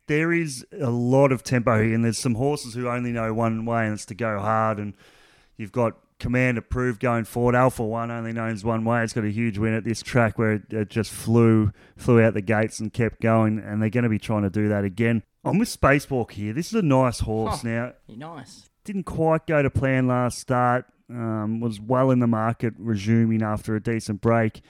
there 0.07 0.33
is 0.33 0.65
a 0.81 0.91
lot 0.91 1.33
of 1.33 1.43
tempo 1.43 1.83
here, 1.83 1.95
and 1.95 2.05
there's 2.05 2.19
some 2.19 2.37
horses 2.37 2.75
who 2.75 2.89
only 2.89 3.11
know 3.11 3.35
one 3.35 3.65
way, 3.65 3.85
and 3.87 3.95
it's 3.95 4.07
to 4.07 4.15
go 4.15 4.39
hard. 4.39 4.79
And 4.79 4.95
you've 5.57 5.73
got 5.73 5.95
Command 6.21 6.57
approved 6.59 7.01
going 7.01 7.25
forward. 7.25 7.57
Alpha 7.57 7.85
One 7.85 8.11
only 8.11 8.33
knows 8.33 8.65
one 8.65 8.85
way. 8.85 9.03
It's 9.03 9.13
got 9.13 9.25
a 9.25 9.31
huge 9.31 9.59
win 9.59 9.75
at 9.75 9.83
this 9.85 10.01
track 10.01 10.39
where 10.39 10.53
it, 10.53 10.73
it 10.73 10.89
just 10.91 11.11
flew 11.11 11.73
flew 11.97 12.23
out 12.23 12.35
the 12.35 12.41
gates 12.41 12.79
and 12.79 12.93
kept 12.93 13.21
going, 13.21 13.59
and 13.59 13.83
they're 13.83 13.91
going 13.91 14.05
to 14.05 14.09
be 14.11 14.21
trying 14.21 14.43
to 14.43 14.51
do 14.51 14.69
that 14.69 14.85
again. 14.85 15.23
I'm 15.45 15.59
with 15.59 15.69
Spacewalk 15.69 16.33
here. 16.33 16.53
This 16.53 16.69
is 16.69 16.75
a 16.75 16.83
nice 16.83 17.21
horse. 17.21 17.63
Huh. 17.63 17.69
Now 17.69 17.93
nice. 18.09 18.69
didn't 18.85 19.05
quite 19.05 19.47
go 19.47 19.63
to 19.63 19.71
plan 19.71 20.07
last 20.07 20.39
start. 20.39 20.87
Um, 21.11 21.61
was 21.61 21.79
well 21.79 22.11
in 22.11 22.21
the 22.21 22.27
market, 22.27 22.73
resuming 22.79 23.43
after 23.43 23.77
a 23.77 23.83
decent 23.83 24.23
break. 24.23 24.63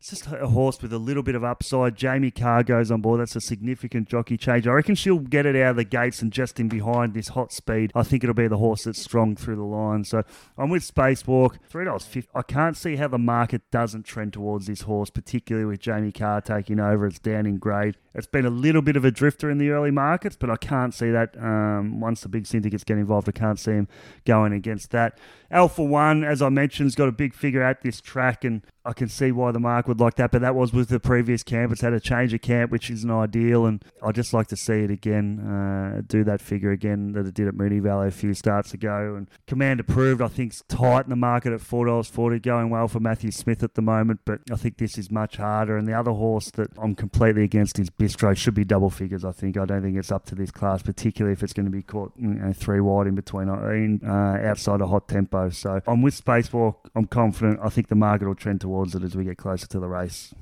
It's 0.00 0.08
just 0.08 0.28
a 0.28 0.46
horse 0.46 0.80
with 0.80 0.94
a 0.94 0.98
little 0.98 1.22
bit 1.22 1.34
of 1.34 1.44
upside. 1.44 1.94
Jamie 1.94 2.30
Kah 2.30 2.62
goes 2.62 2.90
on 2.90 3.02
board. 3.02 3.20
That's 3.20 3.36
a 3.36 3.40
significant 3.40 4.08
jockey 4.08 4.38
change. 4.38 4.66
I 4.66 4.72
reckon 4.72 4.94
she'll 4.94 5.18
get 5.18 5.44
it 5.44 5.54
out 5.54 5.72
of 5.72 5.76
the 5.76 5.84
gates 5.84 6.22
and 6.22 6.32
just 6.32 6.58
in 6.58 6.70
behind 6.70 7.12
this 7.12 7.28
hot 7.28 7.52
speed. 7.52 7.92
I 7.94 8.02
think 8.02 8.24
it'll 8.24 8.32
be 8.32 8.48
the 8.48 8.56
horse 8.56 8.84
that's 8.84 9.02
strong 9.02 9.36
through 9.36 9.56
the 9.56 9.62
line. 9.62 10.04
So 10.04 10.22
I'm 10.56 10.70
with 10.70 10.90
Spacewalk. 10.90 11.58
Three 11.68 11.84
dollars 11.84 12.06
fifty. 12.06 12.30
I 12.34 12.40
can't 12.40 12.78
see 12.78 12.96
how 12.96 13.08
the 13.08 13.18
market 13.18 13.70
doesn't 13.70 14.04
trend 14.04 14.32
towards 14.32 14.66
this 14.66 14.80
horse, 14.80 15.10
particularly 15.10 15.66
with 15.66 15.80
Jamie 15.80 16.12
Kah 16.12 16.40
taking 16.40 16.80
over. 16.80 17.06
It's 17.06 17.18
down 17.18 17.44
in 17.44 17.58
grade. 17.58 17.98
It's 18.14 18.26
been 18.26 18.46
a 18.46 18.50
little 18.50 18.82
bit 18.82 18.96
of 18.96 19.04
a 19.04 19.10
drifter 19.10 19.50
in 19.50 19.58
the 19.58 19.68
early 19.68 19.90
markets, 19.90 20.34
but 20.34 20.48
I 20.48 20.56
can't 20.56 20.94
see 20.94 21.10
that 21.10 21.36
um, 21.38 22.00
once 22.00 22.22
the 22.22 22.28
big 22.30 22.46
syndicates 22.46 22.84
get 22.84 22.96
involved. 22.96 23.28
I 23.28 23.32
can't 23.32 23.58
see 23.58 23.72
him 23.72 23.86
going 24.24 24.54
against 24.54 24.92
that. 24.92 25.18
Alpha 25.50 25.84
One, 25.84 26.24
as 26.24 26.40
I 26.40 26.48
mentioned, 26.48 26.86
has 26.86 26.94
got 26.94 27.08
a 27.08 27.12
big 27.12 27.34
figure 27.34 27.62
at 27.62 27.82
this 27.82 28.00
track, 28.00 28.44
and 28.44 28.62
I 28.90 28.92
can 28.92 29.08
see 29.08 29.30
why 29.30 29.52
the 29.52 29.60
mark 29.60 29.86
would 29.86 30.00
like 30.00 30.16
that. 30.16 30.32
But 30.32 30.40
that 30.42 30.56
was 30.56 30.72
with 30.72 30.88
the 30.88 30.98
previous 30.98 31.44
camp. 31.44 31.70
It's 31.70 31.80
had 31.80 31.92
a 31.92 32.00
change 32.00 32.34
of 32.34 32.40
camp, 32.40 32.72
which 32.72 32.90
isn't 32.90 33.08
ideal, 33.10 33.64
and 33.64 33.84
I'd 34.02 34.16
just 34.16 34.34
like 34.34 34.48
to 34.48 34.56
see 34.56 34.80
it 34.80 34.90
again, 34.90 35.38
uh, 35.38 36.02
do 36.08 36.24
that 36.24 36.40
figure 36.40 36.72
again 36.72 37.12
that 37.12 37.24
it 37.24 37.34
did 37.34 37.46
at 37.46 37.54
Moonee 37.54 37.80
Valley 37.80 38.08
a 38.08 38.10
few 38.10 38.34
starts 38.34 38.74
ago. 38.74 39.14
And 39.16 39.28
Command 39.46 39.78
Approved, 39.78 40.20
I 40.20 40.26
think, 40.26 40.54
is 40.54 40.64
tight 40.66 41.04
in 41.04 41.10
the 41.10 41.16
market 41.16 41.52
at 41.52 41.60
four 41.60 41.86
dollars 41.86 42.08
forty, 42.08 42.40
going 42.40 42.68
well 42.68 42.88
for 42.88 42.98
Matthew 42.98 43.30
Smith 43.30 43.62
at 43.62 43.74
the 43.74 43.82
moment. 43.82 44.20
But 44.24 44.40
I 44.50 44.56
think 44.56 44.78
this 44.78 44.98
is 44.98 45.08
much 45.08 45.36
harder. 45.36 45.76
And 45.76 45.86
the 45.86 45.94
other 45.94 46.10
horse 46.10 46.50
that 46.52 46.70
I'm 46.76 46.96
completely 46.96 47.44
against 47.44 47.78
is 47.78 47.90
Bistro. 47.90 48.36
Should 48.36 48.54
be 48.54 48.64
double 48.64 48.90
figures. 48.90 49.24
I 49.24 49.30
think. 49.30 49.56
I 49.56 49.66
don't 49.66 49.82
think 49.82 49.98
it's 49.98 50.10
up 50.10 50.26
to 50.26 50.34
this 50.34 50.50
class, 50.50 50.82
particularly 50.82 51.34
if 51.34 51.44
it's 51.44 51.52
going 51.52 51.66
to 51.66 51.70
be 51.70 51.82
caught 51.82 52.12
you 52.16 52.26
know, 52.26 52.52
three 52.52 52.80
wide 52.80 53.06
in 53.06 53.14
between, 53.14 53.48
uh, 53.48 54.00
uh, 54.04 54.48
outside 54.48 54.80
a 54.80 54.88
hot 54.88 55.06
tempo. 55.06 55.50
So 55.50 55.80
I'm 55.86 56.02
with 56.02 56.24
Spacewalk. 56.24 56.74
I'm 56.96 57.06
confident. 57.06 57.60
I 57.62 57.68
think 57.68 57.86
the 57.86 57.94
market 57.94 58.26
will 58.26 58.34
trend 58.34 58.62
towards 58.62 58.79
it 58.94 59.02
as 59.02 59.16
we 59.16 59.24
get 59.24 59.38
closer 59.38 59.66
to 59.66 59.80
the 59.80 59.88
race. 59.88 60.34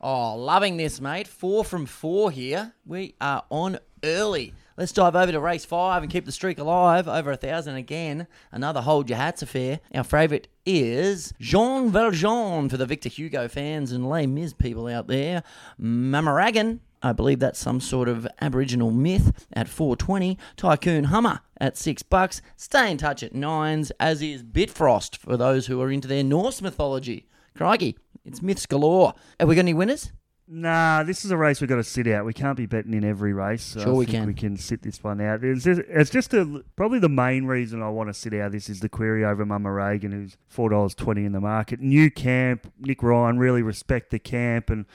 Oh, 0.00 0.36
loving 0.36 0.76
this, 0.76 1.00
mate. 1.00 1.26
Four 1.26 1.64
from 1.64 1.86
four 1.86 2.30
here. 2.30 2.74
We 2.84 3.14
are 3.20 3.44
on 3.50 3.78
early. 4.04 4.52
Let's 4.76 4.92
dive 4.92 5.16
over 5.16 5.32
to 5.32 5.40
race 5.40 5.64
five 5.64 6.02
and 6.02 6.12
keep 6.12 6.26
the 6.26 6.32
streak 6.32 6.58
alive. 6.58 7.08
Over 7.08 7.32
a 7.32 7.36
thousand 7.36 7.76
again. 7.76 8.26
Another 8.52 8.82
hold 8.82 9.08
your 9.08 9.16
hats 9.16 9.40
affair. 9.40 9.80
Our 9.94 10.04
favourite 10.04 10.48
is 10.66 11.32
Jean 11.40 11.90
Valjean 11.90 12.68
for 12.68 12.76
the 12.76 12.84
Victor 12.84 13.08
Hugo 13.08 13.48
fans 13.48 13.90
and 13.90 14.08
Les 14.08 14.26
Mis 14.26 14.52
people 14.52 14.86
out 14.86 15.06
there. 15.06 15.42
Mamaragan. 15.80 16.80
I 17.02 17.12
believe 17.12 17.38
that's 17.38 17.58
some 17.58 17.80
sort 17.80 18.08
of 18.08 18.26
Aboriginal 18.40 18.90
myth 18.90 19.46
at 19.52 19.68
420. 19.68 20.36
Tycoon 20.56 21.04
Hummer 21.04 21.40
at 21.58 21.76
six 21.76 22.02
bucks. 22.02 22.42
Stay 22.56 22.90
in 22.90 22.98
touch 22.98 23.22
at 23.22 23.34
nines, 23.34 23.92
as 23.98 24.20
is 24.20 24.42
Bitfrost 24.42 25.16
for 25.16 25.36
those 25.36 25.66
who 25.66 25.80
are 25.80 25.90
into 25.90 26.08
their 26.08 26.24
Norse 26.24 26.60
mythology. 26.60 27.26
Crikey, 27.56 27.96
it's 28.24 28.42
myths 28.42 28.66
galore. 28.66 29.14
Have 29.40 29.48
we 29.48 29.54
got 29.54 29.60
any 29.60 29.74
winners? 29.74 30.12
Nah, 30.48 31.02
this 31.02 31.24
is 31.24 31.32
a 31.32 31.36
race 31.36 31.60
we've 31.60 31.68
got 31.68 31.76
to 31.76 31.84
sit 31.84 32.06
out. 32.06 32.24
We 32.24 32.32
can't 32.32 32.56
be 32.56 32.66
betting 32.66 32.94
in 32.94 33.02
every 33.04 33.32
race. 33.32 33.62
So 33.64 33.80
Sure 33.80 33.94
I 33.94 33.96
we 33.96 34.06
can. 34.06 34.26
We 34.26 34.34
can 34.34 34.56
sit 34.56 34.80
this 34.82 35.02
one 35.02 35.20
out. 35.20 35.42
It's 35.42 35.64
just, 35.64 35.80
it's 35.88 36.10
just 36.10 36.32
a, 36.34 36.62
probably 36.76 37.00
the 37.00 37.08
main 37.08 37.46
reason 37.46 37.82
I 37.82 37.88
want 37.88 38.10
to 38.10 38.14
sit 38.14 38.32
out 38.32 38.52
this 38.52 38.68
is 38.68 38.78
the 38.78 38.88
query 38.88 39.24
over 39.24 39.44
Mamaragan, 39.44 40.12
who's 40.12 40.36
four 40.46 40.70
dollars 40.70 40.94
twenty 40.94 41.24
in 41.24 41.32
the 41.32 41.40
market. 41.40 41.80
New 41.80 42.12
camp, 42.12 42.72
Nick 42.78 43.02
Ryan 43.02 43.38
really 43.38 43.62
respect 43.62 44.10
the 44.10 44.20
camp, 44.20 44.70
and 44.70 44.86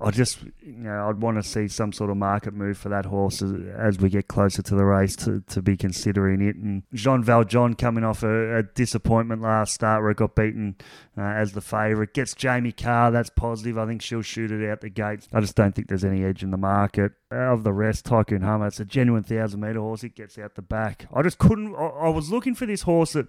I 0.00 0.10
just, 0.10 0.42
you 0.60 0.72
know, 0.72 1.08
I'd 1.08 1.20
want 1.20 1.36
to 1.36 1.48
see 1.48 1.68
some 1.68 1.92
sort 1.92 2.10
of 2.10 2.16
market 2.16 2.52
move 2.52 2.76
for 2.76 2.88
that 2.88 3.06
horse 3.06 3.40
as, 3.40 3.52
as 3.76 3.98
we 3.98 4.08
get 4.08 4.26
closer 4.26 4.60
to 4.60 4.74
the 4.74 4.84
race 4.84 5.14
to, 5.16 5.40
to 5.48 5.62
be 5.62 5.76
considering 5.76 6.42
it. 6.42 6.56
And 6.56 6.82
Jean 6.92 7.22
Valjean 7.22 7.74
coming 7.74 8.02
off 8.02 8.24
a, 8.24 8.58
a 8.58 8.62
disappointment 8.64 9.40
last 9.40 9.72
start 9.72 10.02
where 10.02 10.10
it 10.10 10.16
got 10.16 10.34
beaten 10.34 10.74
uh, 11.16 11.22
as 11.22 11.52
the 11.52 11.60
favourite. 11.60 12.12
Gets 12.12 12.34
Jamie 12.34 12.72
Kah, 12.72 13.10
that's 13.10 13.30
positive. 13.30 13.78
I 13.78 13.86
think 13.86 14.02
she'll 14.02 14.22
shoot 14.22 14.50
it 14.50 14.68
out 14.68 14.80
the 14.80 14.90
gates. 14.90 15.28
I 15.32 15.40
just 15.40 15.54
don't 15.54 15.74
think 15.74 15.86
there's 15.86 16.04
any 16.04 16.24
edge 16.24 16.42
in 16.42 16.50
the 16.50 16.56
market. 16.56 17.12
Of 17.30 17.64
the 17.64 17.72
rest, 17.72 18.04
Tycoon 18.04 18.42
Hummer, 18.42 18.68
it's 18.68 18.78
a 18.78 18.84
genuine 18.84 19.24
thousand 19.24 19.60
metre 19.60 19.80
horse. 19.80 20.04
It 20.04 20.14
gets 20.14 20.38
out 20.38 20.54
the 20.54 20.62
back. 20.62 21.06
I 21.12 21.22
just 21.22 21.38
couldn't, 21.38 21.74
I, 21.74 21.86
I 21.86 22.08
was 22.08 22.30
looking 22.30 22.54
for 22.54 22.66
this 22.66 22.82
horse 22.82 23.14
that 23.14 23.26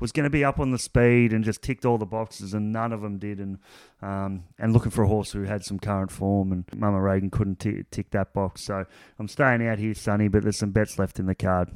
was 0.00 0.12
going 0.12 0.24
to 0.24 0.30
be 0.30 0.44
up 0.44 0.58
on 0.58 0.70
the 0.70 0.78
speed 0.78 1.32
and 1.32 1.44
just 1.44 1.62
ticked 1.62 1.84
all 1.84 1.98
the 1.98 2.06
boxes, 2.06 2.54
and 2.54 2.72
none 2.72 2.92
of 2.92 3.00
them 3.00 3.18
did. 3.18 3.38
And 3.38 3.58
um, 4.02 4.44
and 4.58 4.72
looking 4.72 4.90
for 4.90 5.04
a 5.04 5.08
horse 5.08 5.32
who 5.32 5.44
had 5.44 5.64
some 5.64 5.78
current 5.78 6.10
form, 6.10 6.52
and 6.52 6.66
Mamaragan 6.68 7.30
couldn't 7.30 7.60
t- 7.60 7.84
tick 7.90 8.10
that 8.10 8.32
box. 8.32 8.64
So 8.64 8.84
I'm 9.18 9.28
staying 9.28 9.66
out 9.66 9.78
here, 9.78 9.94
Sunny, 9.94 10.28
but 10.28 10.42
there's 10.42 10.58
some 10.58 10.72
bets 10.72 10.98
left 10.98 11.18
in 11.18 11.26
the 11.26 11.34
card. 11.34 11.70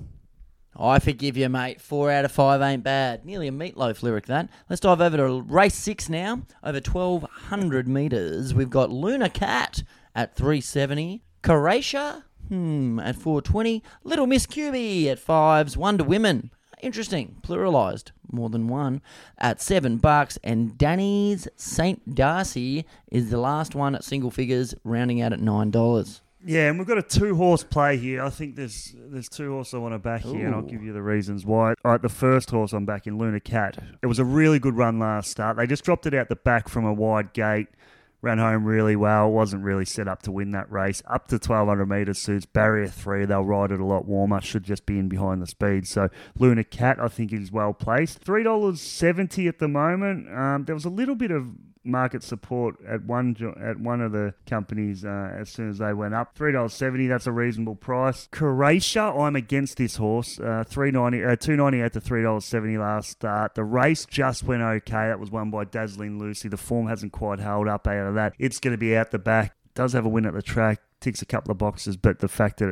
I 0.78 1.00
forgive 1.00 1.36
you, 1.36 1.48
mate. 1.48 1.80
Four 1.80 2.10
out 2.10 2.24
of 2.24 2.30
five 2.30 2.60
ain't 2.62 2.84
bad. 2.84 3.24
Nearly 3.24 3.48
a 3.48 3.52
meatloaf 3.52 4.02
lyric, 4.02 4.26
that. 4.26 4.48
Let's 4.68 4.80
dive 4.80 5.00
over 5.00 5.16
to 5.16 5.42
race 5.42 5.74
six 5.74 6.08
now. 6.08 6.42
Over 6.62 6.78
1,200 6.78 7.88
metres, 7.88 8.54
we've 8.54 8.70
got 8.70 8.90
Luna 8.90 9.28
Cat 9.28 9.82
at 10.14 10.36
370. 10.36 11.24
Coratia, 11.42 12.24
hmm, 12.48 13.00
at 13.00 13.16
420. 13.16 13.82
Little 14.04 14.26
Miss 14.26 14.46
QB 14.46 15.06
at 15.06 15.18
fives. 15.18 15.76
Wonder 15.76 16.04
Women, 16.04 16.50
interesting, 16.82 17.36
pluralised, 17.42 18.12
more 18.30 18.48
than 18.48 18.68
one, 18.68 19.02
at 19.38 19.60
seven 19.60 19.98
bucks. 19.98 20.38
And 20.42 20.76
Danny's 20.76 21.48
St. 21.56 22.14
Darcy 22.14 22.84
is 23.10 23.30
the 23.30 23.38
last 23.38 23.74
one 23.74 23.94
at 23.94 24.04
single 24.04 24.30
figures, 24.30 24.74
rounding 24.84 25.20
out 25.20 25.32
at 25.32 25.40
nine 25.40 25.70
dollars. 25.70 26.20
Yeah, 26.44 26.68
and 26.68 26.78
we've 26.78 26.86
got 26.86 26.98
a 26.98 27.02
two 27.02 27.34
horse 27.34 27.64
play 27.64 27.96
here. 27.96 28.22
I 28.22 28.30
think 28.30 28.54
there's 28.54 28.94
there's 28.96 29.28
two 29.28 29.50
horses 29.52 29.74
I 29.74 29.78
want 29.78 29.94
to 29.94 29.98
back 29.98 30.22
here, 30.22 30.46
and 30.46 30.54
I'll 30.54 30.62
give 30.62 30.82
you 30.82 30.92
the 30.92 31.02
reasons 31.02 31.44
why. 31.44 31.74
All 31.84 31.90
right, 31.92 32.00
the 32.00 32.08
first 32.08 32.50
horse 32.50 32.72
I'm 32.72 32.86
backing, 32.86 33.18
Luna 33.18 33.40
Cat. 33.40 33.76
It 34.02 34.06
was 34.06 34.18
a 34.20 34.24
really 34.24 34.58
good 34.58 34.76
run 34.76 34.98
last 34.98 35.30
start. 35.30 35.56
They 35.56 35.66
just 35.66 35.84
dropped 35.84 36.06
it 36.06 36.14
out 36.14 36.28
the 36.28 36.36
back 36.36 36.68
from 36.68 36.84
a 36.84 36.92
wide 36.92 37.32
gate. 37.32 37.68
Ran 38.20 38.38
home 38.38 38.64
really 38.64 38.96
well. 38.96 39.30
Wasn't 39.30 39.62
really 39.62 39.84
set 39.84 40.08
up 40.08 40.22
to 40.22 40.32
win 40.32 40.50
that 40.50 40.70
race. 40.72 41.02
Up 41.06 41.28
to 41.28 41.36
1200 41.36 41.86
metres 41.86 42.20
suits 42.20 42.46
barrier 42.46 42.88
three. 42.88 43.24
They'll 43.24 43.44
ride 43.44 43.70
it 43.70 43.78
a 43.78 43.84
lot 43.84 44.06
warmer. 44.06 44.40
Should 44.40 44.64
just 44.64 44.86
be 44.86 44.98
in 44.98 45.08
behind 45.08 45.40
the 45.40 45.46
speed. 45.46 45.86
So 45.86 46.08
Luna 46.36 46.64
Cat, 46.64 46.98
I 47.00 47.06
think, 47.06 47.32
is 47.32 47.52
well 47.52 47.72
placed. 47.72 48.18
Three 48.18 48.42
dollars 48.42 48.80
seventy 48.80 49.46
at 49.46 49.60
the 49.60 49.68
moment. 49.68 50.28
Um, 50.36 50.64
there 50.64 50.74
was 50.74 50.84
a 50.84 50.90
little 50.90 51.14
bit 51.14 51.30
of 51.30 51.46
market 51.84 52.22
support 52.22 52.76
at 52.86 53.04
one 53.04 53.34
jo- 53.34 53.56
at 53.60 53.78
one 53.78 54.00
of 54.00 54.12
the 54.12 54.34
companies 54.46 55.04
uh, 55.04 55.32
as 55.34 55.48
soon 55.48 55.70
as 55.70 55.78
they 55.78 55.92
went 55.92 56.14
up. 56.14 56.34
Three 56.34 56.52
dollars 56.52 56.74
seventy. 56.74 57.06
That's 57.06 57.26
a 57.26 57.32
reasonable 57.32 57.76
price. 57.76 58.28
Croatia, 58.30 59.02
I'm 59.02 59.36
against 59.36 59.78
this 59.78 59.96
horse. 59.96 60.38
Uh, 60.38 60.64
three 60.66 60.90
ninety, 60.90 61.24
uh, 61.24 61.36
two 61.36 61.56
ninety 61.56 61.80
eight 61.80 61.92
to 61.94 62.00
three 62.00 62.22
dollars 62.22 62.44
seventy 62.44 62.78
last 62.78 63.10
start. 63.10 63.54
The 63.54 63.64
race 63.64 64.06
just 64.06 64.44
went 64.44 64.62
okay. 64.62 65.08
That 65.08 65.20
was 65.20 65.30
won 65.30 65.50
by 65.50 65.64
Dazzling 65.64 66.18
Lucy. 66.18 66.48
The 66.48 66.56
form 66.56 66.88
hasn't 66.88 67.12
quite 67.12 67.40
held 67.40 67.68
up 67.68 67.86
out 67.86 68.06
of 68.06 68.14
that. 68.14 68.34
It's 68.38 68.58
going 68.58 68.74
to 68.74 68.78
be 68.78 68.96
out 68.96 69.10
the 69.10 69.18
back. 69.18 69.54
Does 69.74 69.92
have 69.92 70.04
a 70.04 70.08
win 70.08 70.26
at 70.26 70.34
the 70.34 70.42
track. 70.42 70.80
Ticks 71.00 71.22
a 71.22 71.26
couple 71.26 71.52
of 71.52 71.58
boxes, 71.58 71.96
but 71.96 72.18
the 72.18 72.28
fact 72.28 72.58
that 72.58 72.68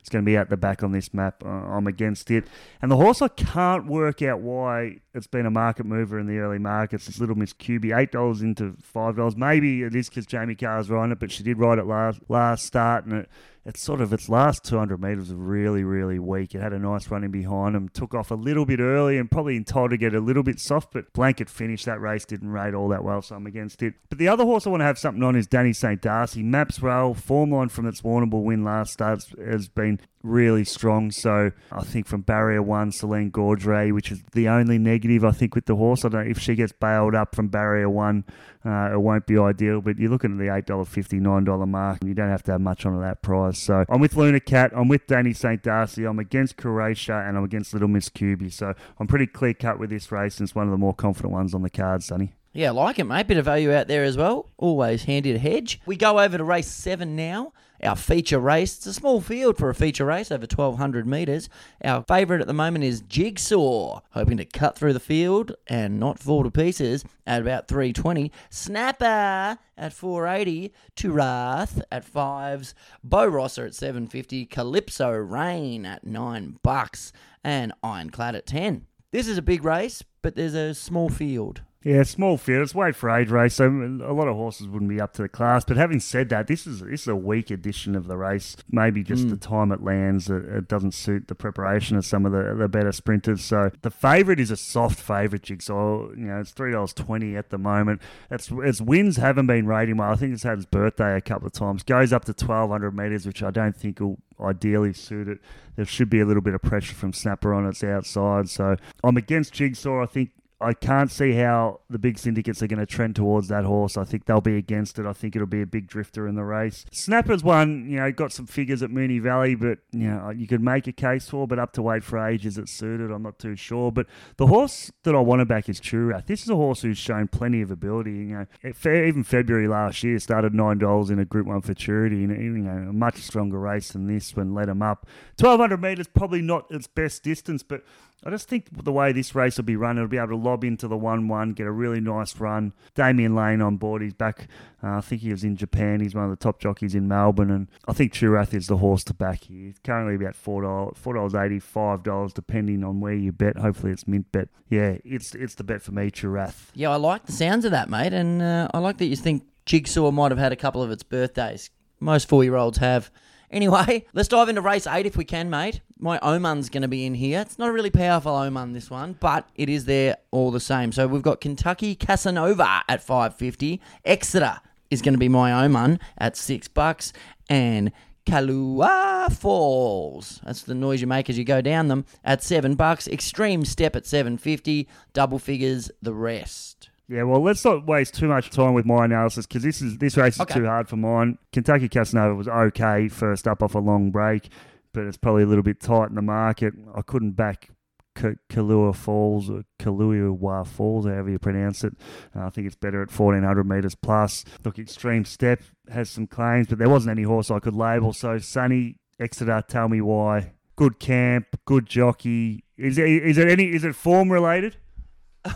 it's 0.00 0.08
going 0.08 0.24
to 0.24 0.26
be 0.26 0.36
out 0.36 0.48
the 0.48 0.56
back 0.56 0.82
on 0.82 0.92
this 0.92 1.12
map, 1.12 1.42
uh, 1.44 1.48
I'm 1.48 1.86
against 1.86 2.30
it. 2.30 2.46
And 2.80 2.90
the 2.90 2.96
horse 2.96 3.20
I 3.20 3.28
can't 3.28 3.86
work 3.86 4.22
out 4.22 4.40
why 4.40 5.00
it's 5.12 5.26
been 5.26 5.44
a 5.44 5.50
market 5.50 5.84
mover 5.84 6.18
in 6.18 6.26
the 6.26 6.38
early 6.38 6.58
markets. 6.58 7.06
It's 7.06 7.20
Little 7.20 7.36
Miss 7.36 7.52
QB, 7.52 7.94
eight 7.96 8.12
dollars 8.12 8.40
into 8.40 8.76
five 8.80 9.16
dollars. 9.16 9.36
Maybe 9.36 9.82
it 9.82 9.94
is 9.94 10.08
because 10.08 10.24
Jamie 10.24 10.54
Kah's 10.54 10.88
riding 10.88 11.12
it, 11.12 11.20
but 11.20 11.30
she 11.30 11.42
did 11.42 11.58
ride 11.58 11.78
it 11.78 11.86
last 11.86 12.20
last 12.28 12.64
start, 12.64 13.04
and 13.04 13.20
it, 13.20 13.30
it's 13.66 13.80
sort 13.80 14.00
of 14.00 14.12
its 14.12 14.28
last 14.28 14.64
200 14.64 15.00
metres 15.00 15.28
was 15.28 15.34
really 15.34 15.82
really 15.82 16.18
weak. 16.18 16.54
It 16.54 16.62
had 16.62 16.72
a 16.72 16.78
nice 16.78 17.10
running 17.10 17.32
behind 17.32 17.74
him, 17.74 17.88
took 17.88 18.14
off 18.14 18.30
a 18.30 18.34
little 18.34 18.64
bit 18.64 18.78
early, 18.78 19.18
and 19.18 19.30
probably 19.30 19.56
entitled 19.56 19.90
to 19.90 19.96
get 19.96 20.14
a 20.14 20.20
little 20.20 20.44
bit 20.44 20.60
soft. 20.60 20.92
But 20.92 21.12
blanket 21.12 21.50
finish 21.50 21.84
that 21.84 22.00
race 22.00 22.24
didn't 22.24 22.50
rate 22.50 22.74
all 22.74 22.88
that 22.88 23.02
well, 23.02 23.20
so 23.22 23.34
I'm 23.34 23.46
against 23.46 23.82
it. 23.82 23.94
But 24.08 24.18
the 24.18 24.28
other 24.28 24.44
horse 24.44 24.66
I 24.66 24.70
want 24.70 24.82
to 24.82 24.86
have 24.86 24.98
something 24.98 25.22
on 25.22 25.34
is 25.34 25.48
Danny 25.48 25.72
St 25.72 26.00
Darcy. 26.00 26.42
Maps 26.42 26.80
Rail, 26.80 27.12
form 27.12 27.50
line 27.50 27.68
from 27.68 27.86
its 27.86 28.02
Warrnambool 28.02 28.44
win 28.44 28.64
last 28.64 28.92
start 28.92 29.24
has 29.44 29.68
been 29.68 30.00
really 30.26 30.64
strong. 30.64 31.10
So 31.10 31.52
I 31.72 31.82
think 31.82 32.06
from 32.06 32.22
barrier 32.22 32.62
one, 32.62 32.92
Celine 32.92 33.30
Gaudray, 33.30 33.92
which 33.92 34.10
is 34.10 34.22
the 34.32 34.48
only 34.48 34.78
negative 34.78 35.24
I 35.24 35.30
think 35.30 35.54
with 35.54 35.66
the 35.66 35.76
horse. 35.76 36.04
I 36.04 36.08
don't 36.08 36.24
know 36.24 36.30
if 36.30 36.38
she 36.38 36.54
gets 36.54 36.72
bailed 36.72 37.14
up 37.14 37.34
from 37.34 37.48
barrier 37.48 37.88
one, 37.88 38.24
uh, 38.64 38.90
it 38.92 39.00
won't 39.00 39.26
be 39.26 39.38
ideal. 39.38 39.80
But 39.80 39.98
you're 39.98 40.10
looking 40.10 40.32
at 40.32 40.38
the 40.38 40.54
eight 40.54 40.66
dollar 40.66 40.84
fifty, 40.84 41.18
nine 41.18 41.44
dollar 41.44 41.66
mark, 41.66 41.98
and 42.00 42.08
you 42.08 42.14
don't 42.14 42.28
have 42.28 42.42
to 42.44 42.52
have 42.52 42.60
much 42.60 42.84
on 42.84 43.00
that 43.00 43.22
price. 43.22 43.58
So 43.58 43.84
I'm 43.88 44.00
with 44.00 44.16
Luna 44.16 44.40
Cat, 44.40 44.72
I'm 44.74 44.88
with 44.88 45.06
Danny 45.06 45.32
St 45.32 45.62
Darcy, 45.62 46.04
I'm 46.04 46.18
against 46.18 46.56
Croatia, 46.56 47.24
and 47.26 47.36
I'm 47.36 47.44
against 47.44 47.72
Little 47.72 47.88
Miss 47.88 48.08
QB. 48.08 48.52
So 48.52 48.74
I'm 48.98 49.06
pretty 49.06 49.26
clear 49.26 49.54
cut 49.54 49.78
with 49.78 49.90
this 49.90 50.10
race, 50.10 50.38
and 50.38 50.46
it's 50.46 50.54
one 50.54 50.66
of 50.66 50.72
the 50.72 50.78
more 50.78 50.94
confident 50.94 51.32
ones 51.32 51.54
on 51.54 51.62
the 51.62 51.70
card, 51.70 52.02
Sunny. 52.02 52.34
Yeah, 52.56 52.70
like 52.70 52.98
it, 52.98 53.04
mate. 53.04 53.26
Bit 53.26 53.36
of 53.36 53.44
value 53.44 53.70
out 53.70 53.86
there 53.86 54.02
as 54.02 54.16
well. 54.16 54.48
Always 54.56 55.04
handy 55.04 55.30
to 55.30 55.38
hedge. 55.38 55.78
We 55.84 55.94
go 55.94 56.18
over 56.18 56.38
to 56.38 56.42
race 56.42 56.68
seven 56.68 57.14
now. 57.14 57.52
Our 57.82 57.96
feature 57.96 58.38
race. 58.38 58.78
It's 58.78 58.86
a 58.86 58.94
small 58.94 59.20
field 59.20 59.58
for 59.58 59.68
a 59.68 59.74
feature 59.74 60.06
race 60.06 60.32
over 60.32 60.46
1,200 60.46 61.06
metres. 61.06 61.50
Our 61.84 62.02
favourite 62.08 62.40
at 62.40 62.46
the 62.46 62.54
moment 62.54 62.84
is 62.84 63.02
Jigsaw, 63.02 64.00
hoping 64.12 64.38
to 64.38 64.46
cut 64.46 64.74
through 64.74 64.94
the 64.94 65.00
field 65.00 65.54
and 65.66 66.00
not 66.00 66.18
fall 66.18 66.44
to 66.44 66.50
pieces 66.50 67.04
at 67.26 67.42
about 67.42 67.68
320. 67.68 68.32
Snapper 68.48 69.58
at 69.76 69.92
480. 69.92 70.72
Turath 70.96 71.82
at 71.92 72.06
fives. 72.06 72.74
Bo 73.04 73.26
Rosser 73.26 73.66
at 73.66 73.74
750. 73.74 74.46
Calypso 74.46 75.10
Rain 75.10 75.84
at 75.84 76.06
nine 76.06 76.58
bucks. 76.62 77.12
And 77.44 77.74
Ironclad 77.82 78.34
at 78.34 78.46
10. 78.46 78.86
This 79.12 79.28
is 79.28 79.36
a 79.36 79.42
big 79.42 79.62
race, 79.62 80.02
but 80.22 80.36
there's 80.36 80.54
a 80.54 80.72
small 80.72 81.10
field. 81.10 81.60
Yeah, 81.86 82.02
small 82.02 82.36
field. 82.36 82.62
It's 82.62 82.74
weight 82.74 82.96
for 82.96 83.08
age 83.08 83.30
race, 83.30 83.54
so 83.54 83.68
a 83.68 84.10
lot 84.12 84.26
of 84.26 84.34
horses 84.34 84.66
wouldn't 84.66 84.88
be 84.88 85.00
up 85.00 85.12
to 85.12 85.22
the 85.22 85.28
class. 85.28 85.64
But 85.64 85.76
having 85.76 86.00
said 86.00 86.30
that, 86.30 86.48
this 86.48 86.66
is 86.66 86.80
this 86.80 87.02
is 87.02 87.06
a 87.06 87.14
weak 87.14 87.48
edition 87.48 87.94
of 87.94 88.08
the 88.08 88.16
race. 88.16 88.56
Maybe 88.68 89.04
just 89.04 89.22
hmm. 89.22 89.28
the 89.28 89.36
time 89.36 89.70
it 89.70 89.84
lands, 89.84 90.28
it, 90.28 90.44
it 90.46 90.66
doesn't 90.66 90.94
suit 90.94 91.28
the 91.28 91.36
preparation 91.36 91.96
of 91.96 92.04
some 92.04 92.26
of 92.26 92.32
the, 92.32 92.56
the 92.58 92.66
better 92.66 92.90
sprinters. 92.90 93.44
So 93.44 93.70
the 93.82 93.92
favourite 93.92 94.40
is 94.40 94.50
a 94.50 94.56
soft 94.56 94.98
favourite, 94.98 95.44
Jigsaw. 95.44 96.08
You 96.10 96.26
know, 96.26 96.40
it's 96.40 96.50
three 96.50 96.72
dollars 96.72 96.92
twenty 96.92 97.36
at 97.36 97.50
the 97.50 97.58
moment. 97.58 98.02
Its 98.32 98.50
its 98.50 98.80
wins 98.80 99.16
haven't 99.18 99.46
been 99.46 99.68
rating 99.68 99.98
well. 99.98 100.10
I 100.10 100.16
think 100.16 100.34
it's 100.34 100.42
had 100.42 100.58
its 100.58 100.66
birthday 100.66 101.16
a 101.16 101.20
couple 101.20 101.46
of 101.46 101.52
times. 101.52 101.84
Goes 101.84 102.12
up 102.12 102.24
to 102.24 102.34
twelve 102.34 102.68
hundred 102.68 102.96
metres, 102.96 103.26
which 103.26 103.44
I 103.44 103.52
don't 103.52 103.76
think 103.76 104.00
will 104.00 104.18
ideally 104.40 104.92
suit 104.92 105.28
it. 105.28 105.38
There 105.76 105.84
should 105.84 106.10
be 106.10 106.18
a 106.18 106.26
little 106.26 106.42
bit 106.42 106.54
of 106.54 106.62
pressure 106.62 106.96
from 106.96 107.12
Snapper 107.12 107.54
on 107.54 107.64
its 107.64 107.84
outside. 107.84 108.48
So 108.48 108.74
I'm 109.04 109.16
against 109.16 109.52
Jigsaw. 109.52 110.02
I 110.02 110.06
think 110.06 110.30
I 110.58 110.72
can't 110.72 111.10
see 111.10 111.32
how 111.32 111.80
the 111.90 111.98
big 111.98 112.18
syndicates 112.18 112.62
are 112.62 112.66
going 112.66 112.78
to 112.78 112.86
trend 112.86 113.14
towards 113.14 113.48
that 113.48 113.64
horse. 113.64 113.98
I 113.98 114.04
think 114.04 114.24
they'll 114.24 114.40
be 114.40 114.56
against 114.56 114.98
it. 114.98 115.04
I 115.04 115.12
think 115.12 115.36
it'll 115.36 115.46
be 115.46 115.60
a 115.60 115.66
big 115.66 115.86
drifter 115.86 116.26
in 116.26 116.34
the 116.34 116.44
race. 116.44 116.86
Snapper's 116.92 117.44
one, 117.44 117.90
you 117.90 117.98
know, 117.98 118.10
got 118.10 118.32
some 118.32 118.46
figures 118.46 118.82
at 118.82 118.88
Moonee 118.88 119.20
Valley, 119.20 119.54
but 119.54 119.78
you 119.92 120.08
know, 120.08 120.26
uh, 120.26 120.30
you 120.30 120.46
could 120.46 120.62
make 120.62 120.86
a 120.86 120.92
case 120.92 121.28
for, 121.28 121.46
but 121.46 121.58
up 121.58 121.72
to 121.74 121.82
weight 121.82 122.02
for 122.02 122.18
age 122.26 122.46
is 122.46 122.56
it 122.56 122.70
suited? 122.70 123.10
I'm 123.10 123.22
not 123.22 123.38
too 123.38 123.54
sure. 123.54 123.92
But 123.92 124.06
the 124.38 124.46
horse 124.46 124.90
that 125.02 125.14
I 125.14 125.20
want 125.20 125.40
to 125.40 125.44
back 125.44 125.68
is 125.68 125.78
Churath. 125.78 126.26
This 126.26 126.42
is 126.42 126.48
a 126.48 126.56
horse 126.56 126.80
who's 126.80 126.96
shown 126.96 127.28
plenty 127.28 127.60
of 127.60 127.70
ability. 127.70 128.12
You 128.12 128.46
know, 128.64 128.72
even 128.82 129.24
February 129.24 129.68
last 129.68 130.02
year 130.02 130.18
started 130.18 130.54
nine 130.54 130.78
dollars 130.78 131.10
in 131.10 131.18
a 131.18 131.26
Group 131.26 131.48
One 131.48 131.60
futurity, 131.60 132.24
and 132.24 132.32
you 132.32 132.62
know, 132.62 132.88
a 132.88 132.92
much 132.94 133.16
stronger 133.18 133.58
race 133.58 133.90
than 133.92 134.06
this 134.06 134.34
when 134.34 134.54
led 134.54 134.70
him 134.70 134.80
up. 134.80 135.06
Twelve 135.36 135.60
hundred 135.60 135.82
meters 135.82 136.08
probably 136.08 136.40
not 136.40 136.66
its 136.70 136.86
best 136.86 137.22
distance, 137.22 137.62
but 137.62 137.82
I 138.24 138.30
just 138.30 138.48
think 138.48 138.66
the 138.82 138.92
way 138.92 139.12
this 139.12 139.34
race 139.34 139.56
will 139.56 139.64
be 139.64 139.76
run, 139.76 139.98
it'll 139.98 140.08
be 140.08 140.16
able 140.16 140.28
to 140.28 140.36
lob 140.36 140.64
into 140.64 140.88
the 140.88 140.96
1 140.96 141.28
1, 141.28 141.52
get 141.52 141.66
a 141.66 141.70
really 141.70 142.00
nice 142.00 142.36
run. 142.40 142.72
Damien 142.94 143.34
Lane 143.34 143.60
on 143.60 143.76
board. 143.76 144.02
He's 144.02 144.14
back. 144.14 144.48
Uh, 144.82 144.96
I 144.96 145.00
think 145.00 145.20
he 145.22 145.30
was 145.30 145.44
in 145.44 145.56
Japan. 145.56 146.00
He's 146.00 146.14
one 146.14 146.24
of 146.24 146.30
the 146.30 146.36
top 146.36 146.58
jockeys 146.58 146.94
in 146.94 147.08
Melbourne. 147.08 147.50
And 147.50 147.68
I 147.86 147.92
think 147.92 148.12
Churath 148.12 148.54
is 148.54 148.66
the 148.66 148.78
horse 148.78 149.04
to 149.04 149.14
back 149.14 149.44
here. 149.44 149.66
He's 149.66 149.78
currently 149.84 150.14
about 150.14 150.34
$4, 150.34 150.96
$4.80, 150.96 152.02
$5, 152.02 152.34
depending 152.34 152.82
on 152.84 153.00
where 153.00 153.14
you 153.14 153.32
bet. 153.32 153.58
Hopefully 153.58 153.92
it's 153.92 154.04
MintBet. 154.04 154.48
Yeah, 154.68 154.96
it's 155.04 155.34
it's 155.34 155.54
the 155.54 155.64
bet 155.64 155.82
for 155.82 155.92
me, 155.92 156.10
Churath. 156.10 156.70
Yeah, 156.74 156.90
I 156.90 156.96
like 156.96 157.26
the 157.26 157.32
sounds 157.32 157.64
of 157.64 157.70
that, 157.72 157.88
mate. 157.88 158.12
And 158.12 158.42
uh, 158.42 158.68
I 158.72 158.78
like 158.78 158.98
that 158.98 159.06
you 159.06 159.16
think 159.16 159.44
Jigsaw 159.66 160.10
might 160.10 160.30
have 160.32 160.38
had 160.38 160.52
a 160.52 160.56
couple 160.56 160.82
of 160.82 160.90
its 160.90 161.02
birthdays. 161.02 161.70
Most 162.00 162.28
four 162.28 162.42
year 162.44 162.56
olds 162.56 162.78
have. 162.78 163.10
Anyway, 163.50 164.06
let's 164.14 164.28
dive 164.28 164.48
into 164.48 164.62
race 164.62 164.86
eight 164.86 165.06
if 165.06 165.16
we 165.16 165.24
can, 165.24 165.50
mate. 165.50 165.80
My 165.98 166.18
omen's 166.20 166.68
going 166.68 166.82
to 166.82 166.88
be 166.88 167.06
in 167.06 167.14
here. 167.14 167.40
It's 167.40 167.58
not 167.58 167.68
a 167.70 167.72
really 167.72 167.90
powerful 167.90 168.34
omen, 168.34 168.72
this 168.72 168.90
one, 168.90 169.16
but 169.18 169.48
it 169.54 169.68
is 169.70 169.86
there 169.86 170.18
all 170.30 170.50
the 170.50 170.60
same. 170.60 170.92
So 170.92 171.06
we've 171.06 171.22
got 171.22 171.40
Kentucky 171.40 171.94
Casanova 171.94 172.82
at 172.88 173.02
550. 173.02 173.80
Exeter 174.04 174.58
is 174.90 175.00
going 175.00 175.14
to 175.14 175.18
be 175.18 175.28
my 175.28 175.64
omen 175.64 175.98
at 176.18 176.36
six 176.36 176.68
bucks. 176.68 177.12
And 177.48 177.92
Kalua 178.26 179.32
Falls. 179.32 180.40
That's 180.44 180.62
the 180.62 180.74
noise 180.74 181.00
you 181.00 181.06
make 181.06 181.30
as 181.30 181.38
you 181.38 181.44
go 181.44 181.60
down 181.60 181.88
them 181.88 182.04
at 182.24 182.42
seven 182.42 182.74
bucks. 182.74 183.08
Extreme 183.08 183.64
Step 183.64 183.96
at 183.96 184.04
750. 184.06 184.86
Double 185.12 185.38
figures 185.38 185.90
the 186.02 186.12
rest. 186.12 186.90
Yeah, 187.08 187.22
well, 187.22 187.40
let's 187.40 187.64
not 187.64 187.86
waste 187.86 188.14
too 188.14 188.26
much 188.26 188.50
time 188.50 188.74
with 188.74 188.84
my 188.84 189.04
analysis 189.04 189.46
because 189.46 189.62
this 189.62 189.80
is 189.80 189.96
this 189.98 190.16
race 190.16 190.34
is 190.34 190.40
Okay. 190.40 190.54
too 190.54 190.66
hard 190.66 190.88
for 190.88 190.96
mine. 190.96 191.38
Kentucky 191.52 191.88
Casanova 191.88 192.34
was 192.34 192.48
okay 192.48 193.08
first 193.08 193.46
up 193.46 193.62
off 193.62 193.76
a 193.76 193.78
long 193.78 194.10
break, 194.10 194.48
but 194.96 195.04
it's 195.04 195.18
probably 195.18 195.42
a 195.42 195.46
little 195.46 195.62
bit 195.62 195.78
tight 195.78 196.08
in 196.08 196.14
the 196.14 196.22
market. 196.22 196.72
I 196.94 197.02
couldn't 197.02 197.32
back 197.32 197.68
K- 198.14 198.36
Kalua 198.48 198.96
Falls 198.96 199.50
or 199.50 199.64
Kaluuwa 199.78 200.66
Falls, 200.66 201.04
however 201.04 201.28
you 201.28 201.38
pronounce 201.38 201.84
it. 201.84 201.92
Uh, 202.34 202.46
I 202.46 202.48
think 202.50 202.66
it's 202.66 202.76
better 202.76 203.02
at 203.02 203.12
1400 203.12 203.68
metres 203.68 203.94
plus. 203.94 204.46
Look, 204.64 204.78
Extreme 204.78 205.26
Step 205.26 205.62
has 205.90 206.08
some 206.08 206.26
claims, 206.26 206.68
but 206.68 206.78
there 206.78 206.88
wasn't 206.88 207.10
any 207.10 207.24
horse 207.24 207.50
I 207.50 207.58
could 207.58 207.74
label. 207.74 208.14
So, 208.14 208.38
Sunny 208.38 208.96
Exeter, 209.20 209.62
tell 209.68 209.90
me 209.90 210.00
why. 210.00 210.52
Good 210.76 210.98
camp, 210.98 211.48
good 211.66 211.84
jockey. 211.84 212.64
Is 212.78 212.96
it, 212.96 213.06
is 213.06 213.36
it 213.36 213.48
any? 213.48 213.64
Is 213.66 213.84
it 213.84 213.94
form 213.94 214.32
related? 214.32 214.78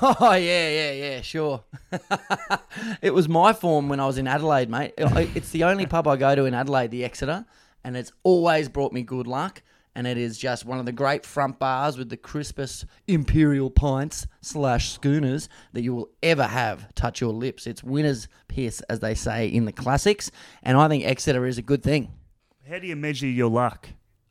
Oh 0.02 0.35
yeah, 0.35 0.68
yeah, 0.68 0.92
yeah, 0.92 1.20
sure. 1.20 1.64
it 3.02 3.12
was 3.12 3.28
my 3.28 3.52
form 3.52 3.88
when 3.88 3.99
I 3.99 4.06
was 4.06 4.18
in 4.18 4.28
Adelaide, 4.28 4.70
mate. 4.70 4.94
It's 4.97 5.50
the 5.50 5.64
only 5.64 5.87
pub 5.87 6.06
I 6.06 6.16
go 6.16 6.32
to 6.37 6.44
in 6.44 6.54
Adelaide, 6.54 6.92
the 6.92 7.04
Exeter, 7.04 7.44
and 7.84 7.96
it's 7.96 8.12
always 8.22 8.68
brought 8.68 8.92
me 8.92 9.02
good 9.02 9.26
luck. 9.26 9.62
And 9.92 10.06
it 10.06 10.16
is 10.16 10.38
just 10.38 10.64
one 10.64 10.78
of 10.78 10.87
the 10.87 10.92
great 10.92 11.26
front 11.26 11.58
bars 11.58 11.99
with 11.99 12.10
the 12.10 12.16
crispest 12.16 12.87
imperial 13.08 13.70
pints 13.70 14.28
slash 14.40 14.92
schooners 14.92 15.49
that 15.72 15.82
you 15.82 15.94
will 15.94 16.10
ever 16.22 16.44
have 16.44 16.94
touch 16.94 17.20
your 17.20 17.32
lips. 17.32 17.66
It's 17.66 17.82
winner's 17.82 18.28
piss, 18.46 18.80
as 18.82 19.00
they 19.00 19.14
say 19.14 19.49
in 19.49 19.64
the 19.64 19.72
classics, 19.72 20.30
and 20.62 20.78
I 20.78 20.87
think 20.87 21.04
Exeter 21.04 21.44
is 21.44 21.58
a 21.58 21.62
good 21.62 21.82
thing. 21.82 22.12
How 22.68 22.78
do 22.78 22.87
you 22.87 22.94
measure 22.94 23.26
your 23.26 23.50
luck? 23.50 23.88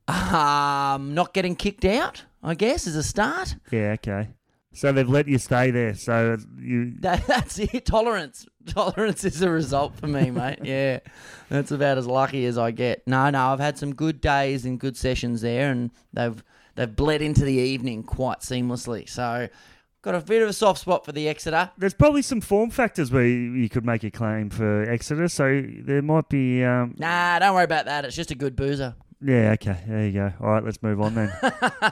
Um, 0.08 1.14
not 1.14 1.34
getting 1.34 1.58
kicked 1.58 1.84
out, 1.84 2.24
I 2.42 2.56
guess, 2.56 2.88
is 2.88 2.96
a 2.96 3.04
start. 3.04 3.58
Yeah, 3.70 3.96
okay. 4.00 4.30
So 4.74 4.92
they've 4.92 5.10
let 5.10 5.28
you 5.28 5.38
stay 5.40 5.72
there. 5.72 5.96
So 5.96 6.38
you 6.60 6.94
That, 7.00 7.26
that's 7.28 7.58
it. 7.60 7.86
Tolerance. 7.86 8.46
Tolerance 8.68 9.24
is 9.24 9.42
a 9.42 9.50
result 9.50 9.96
for 9.96 10.08
me, 10.08 10.30
mate. 10.32 10.60
Yeah. 10.64 11.00
That's 11.50 11.72
about 11.72 11.98
as 11.98 12.06
lucky 12.06 12.46
as 12.46 12.58
I 12.58 12.72
get. 12.72 13.08
No, 13.08 13.30
no, 13.32 13.48
I've 13.48 13.60
had 13.60 13.78
some 13.78 13.96
good 13.96 14.22
days 14.22 14.66
and 14.66 14.80
good 14.80 14.96
sessions 14.96 15.42
there 15.42 15.72
and 15.72 15.90
they've 16.14 16.44
they've 16.76 16.96
bled 16.96 17.22
into 17.22 17.44
the 17.44 17.54
evening 17.54 18.04
quite 18.04 18.40
seamlessly. 18.42 19.10
So 19.10 19.50
got 20.04 20.16
a 20.16 20.22
bit 20.22 20.42
of 20.44 20.50
a 20.50 20.54
soft 20.54 20.80
spot 20.82 21.04
for 21.04 21.12
the 21.12 21.28
Exeter. 21.28 21.72
there's 21.78 21.94
probably 21.96 22.22
some 22.22 22.40
form 22.40 22.70
factors 22.70 23.12
where 23.12 23.26
you, 23.26 23.68
could 23.70 23.86
make 23.86 24.04
a 24.04 24.12
claim 24.12 24.50
for 24.50 24.84
Exeter. 24.90 25.28
So 25.28 25.64
there 25.82 26.02
might 26.02 26.30
be. 26.30 26.64
Um, 26.64 26.96
Nah, 26.98 27.40
don't 27.40 27.56
worry 27.56 27.66
about 27.66 27.86
that. 27.86 28.06
It's 28.06 28.16
just 28.16 28.32
a 28.32 28.36
good 28.36 28.56
boozer. 28.56 28.96
yeah, 29.22 29.52
okay. 29.54 29.78
There 29.88 30.06
you 30.06 30.14
go. 30.14 30.34
All 30.40 30.50
right, 30.52 30.64
let's 30.64 30.82
move 30.84 31.02
on 31.02 31.16
then. 31.16 31.34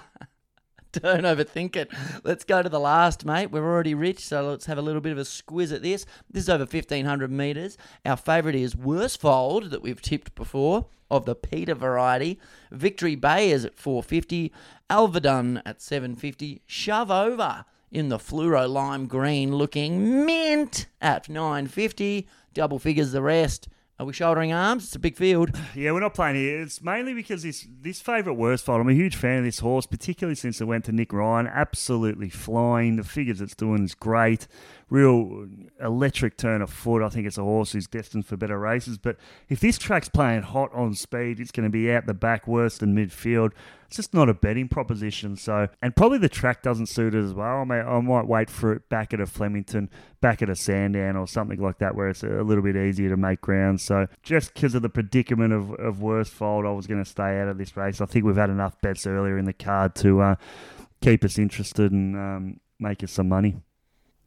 Don't 1.01 1.23
overthink 1.23 1.75
it. 1.75 1.89
Let's 2.23 2.43
go 2.43 2.63
to 2.63 2.69
the 2.69 2.79
last, 2.79 3.25
mate. 3.25 3.51
We're 3.51 3.65
already 3.65 3.93
rich, 3.93 4.25
so 4.25 4.49
let's 4.49 4.65
have 4.65 4.77
a 4.77 4.81
little 4.81 5.01
bit 5.01 5.11
of 5.11 5.17
a 5.17 5.21
squiz 5.21 5.73
at 5.73 5.81
this. 5.81 6.05
This 6.31 6.43
is 6.43 6.49
over 6.49 6.63
1,500 6.63 7.31
metres. 7.31 7.77
Our 8.05 8.17
favourite 8.17 8.55
is 8.55 8.75
Worsfold, 8.75 9.69
that 9.71 9.81
we've 9.81 10.01
tipped 10.01 10.35
before, 10.35 10.85
of 11.11 11.25
the 11.25 11.35
Peter 11.35 11.75
variety. 11.75 12.39
Victory 12.71 13.15
Bay 13.15 13.51
is 13.51 13.65
at 13.65 13.77
450. 13.77 14.51
Alvedon 14.89 15.61
at 15.65 15.81
750. 15.81 16.61
Shove 16.65 17.11
Over 17.11 17.65
in 17.91 18.09
the 18.09 18.17
fluoro 18.17 18.69
lime 18.69 19.07
green 19.07 19.55
looking 19.55 20.25
mint 20.25 20.87
at 21.01 21.29
950. 21.29 22.27
Double 22.53 22.79
figures 22.79 23.11
the 23.11 23.21
rest. 23.21 23.67
Are 23.99 24.05
we 24.05 24.13
shouldering 24.13 24.53
arms? 24.53 24.83
It's 24.83 24.95
a 24.95 24.99
big 24.99 25.15
field. 25.15 25.49
yeah, 25.75 25.91
we're 25.91 26.01
not 26.01 26.13
playing 26.13 26.35
here. 26.35 26.61
It's 26.61 26.83
mainly 26.83 27.15
because 27.15 27.41
this 27.41 27.67
this 27.81 27.99
favourite 27.99 28.37
Worsfold. 28.37 28.79
I'm 28.79 28.89
a 28.89 28.93
huge 28.93 29.15
fan 29.15 29.39
of 29.39 29.43
this 29.43 29.59
horse, 29.59 29.87
particularly 29.87 30.35
since 30.35 30.61
it 30.61 30.65
went 30.65 30.85
to 30.85 30.91
Nick 30.91 31.11
Ryan. 31.11 31.47
Absolutely 31.47 32.29
flying. 32.29 32.97
The 32.97 33.03
figures 33.03 33.41
it's 33.41 33.55
doing 33.55 33.83
is 33.83 33.95
great. 33.95 34.47
Real 34.89 35.47
electric 35.81 36.37
turn 36.37 36.61
of 36.61 36.69
foot. 36.69 37.01
I 37.01 37.09
think 37.09 37.27
it's 37.27 37.37
a 37.37 37.43
horse 37.43 37.73
who's 37.73 37.87
destined 37.87 38.25
for 38.25 38.37
better 38.37 38.57
races. 38.57 38.97
But 38.97 39.17
if 39.49 39.59
this 39.59 39.77
track's 39.77 40.07
playing 40.07 40.43
hot 40.43 40.73
on 40.73 40.93
speed, 40.93 41.41
it's 41.41 41.51
going 41.51 41.65
to 41.65 41.69
be 41.69 41.91
out 41.91 42.05
the 42.05 42.13
back 42.13 42.47
worse 42.47 42.77
than 42.77 42.95
midfield. 42.95 43.51
It's 43.87 43.97
just 43.97 44.13
not 44.13 44.29
a 44.29 44.33
betting 44.33 44.69
proposition. 44.69 45.35
So, 45.35 45.67
and 45.81 45.95
probably 45.95 46.19
the 46.19 46.29
track 46.29 46.61
doesn't 46.61 46.87
suit 46.87 47.15
it 47.15 47.23
as 47.23 47.33
well. 47.33 47.61
I, 47.61 47.63
may, 47.65 47.79
I 47.79 47.99
might 47.99 48.27
wait 48.27 48.49
for 48.49 48.73
it 48.73 48.87
back 48.89 49.13
at 49.13 49.19
a 49.19 49.25
Flemington, 49.25 49.89
back 50.21 50.41
at 50.41 50.49
a 50.49 50.55
Sandown 50.55 51.15
or 51.15 51.27
something 51.27 51.61
like 51.61 51.79
that, 51.79 51.95
where 51.95 52.07
it's 52.07 52.23
a 52.23 52.43
little 52.43 52.63
bit 52.63 52.75
easier 52.75 53.09
to 53.09 53.17
make 53.17 53.41
ground. 53.41 53.81
So, 53.81 54.07
just 54.23 54.53
because 54.53 54.73
of 54.73 54.81
the 54.81 54.89
predicament 54.89 55.53
of, 55.53 55.73
of 55.73 56.01
Worsfold, 56.01 56.65
I 56.65 56.71
was 56.71 56.87
going 56.87 57.03
to 57.03 57.09
stay 57.09 57.39
out 57.41 57.49
of 57.49 57.57
this 57.57 57.75
race. 57.75 57.99
I 57.99 58.05
think 58.05 58.25
we've 58.25 58.37
had 58.37 58.49
enough 58.49 58.79
bets 58.81 59.05
earlier 59.05 59.37
in 59.37 59.45
the 59.45 59.53
card 59.53 59.95
to 59.95 60.21
uh, 60.21 60.35
keep 61.01 61.23
us 61.23 61.37
interested 61.37 61.91
and 61.91 62.15
um, 62.15 62.59
make 62.79 63.03
us 63.03 63.11
some 63.11 63.29
money. 63.29 63.61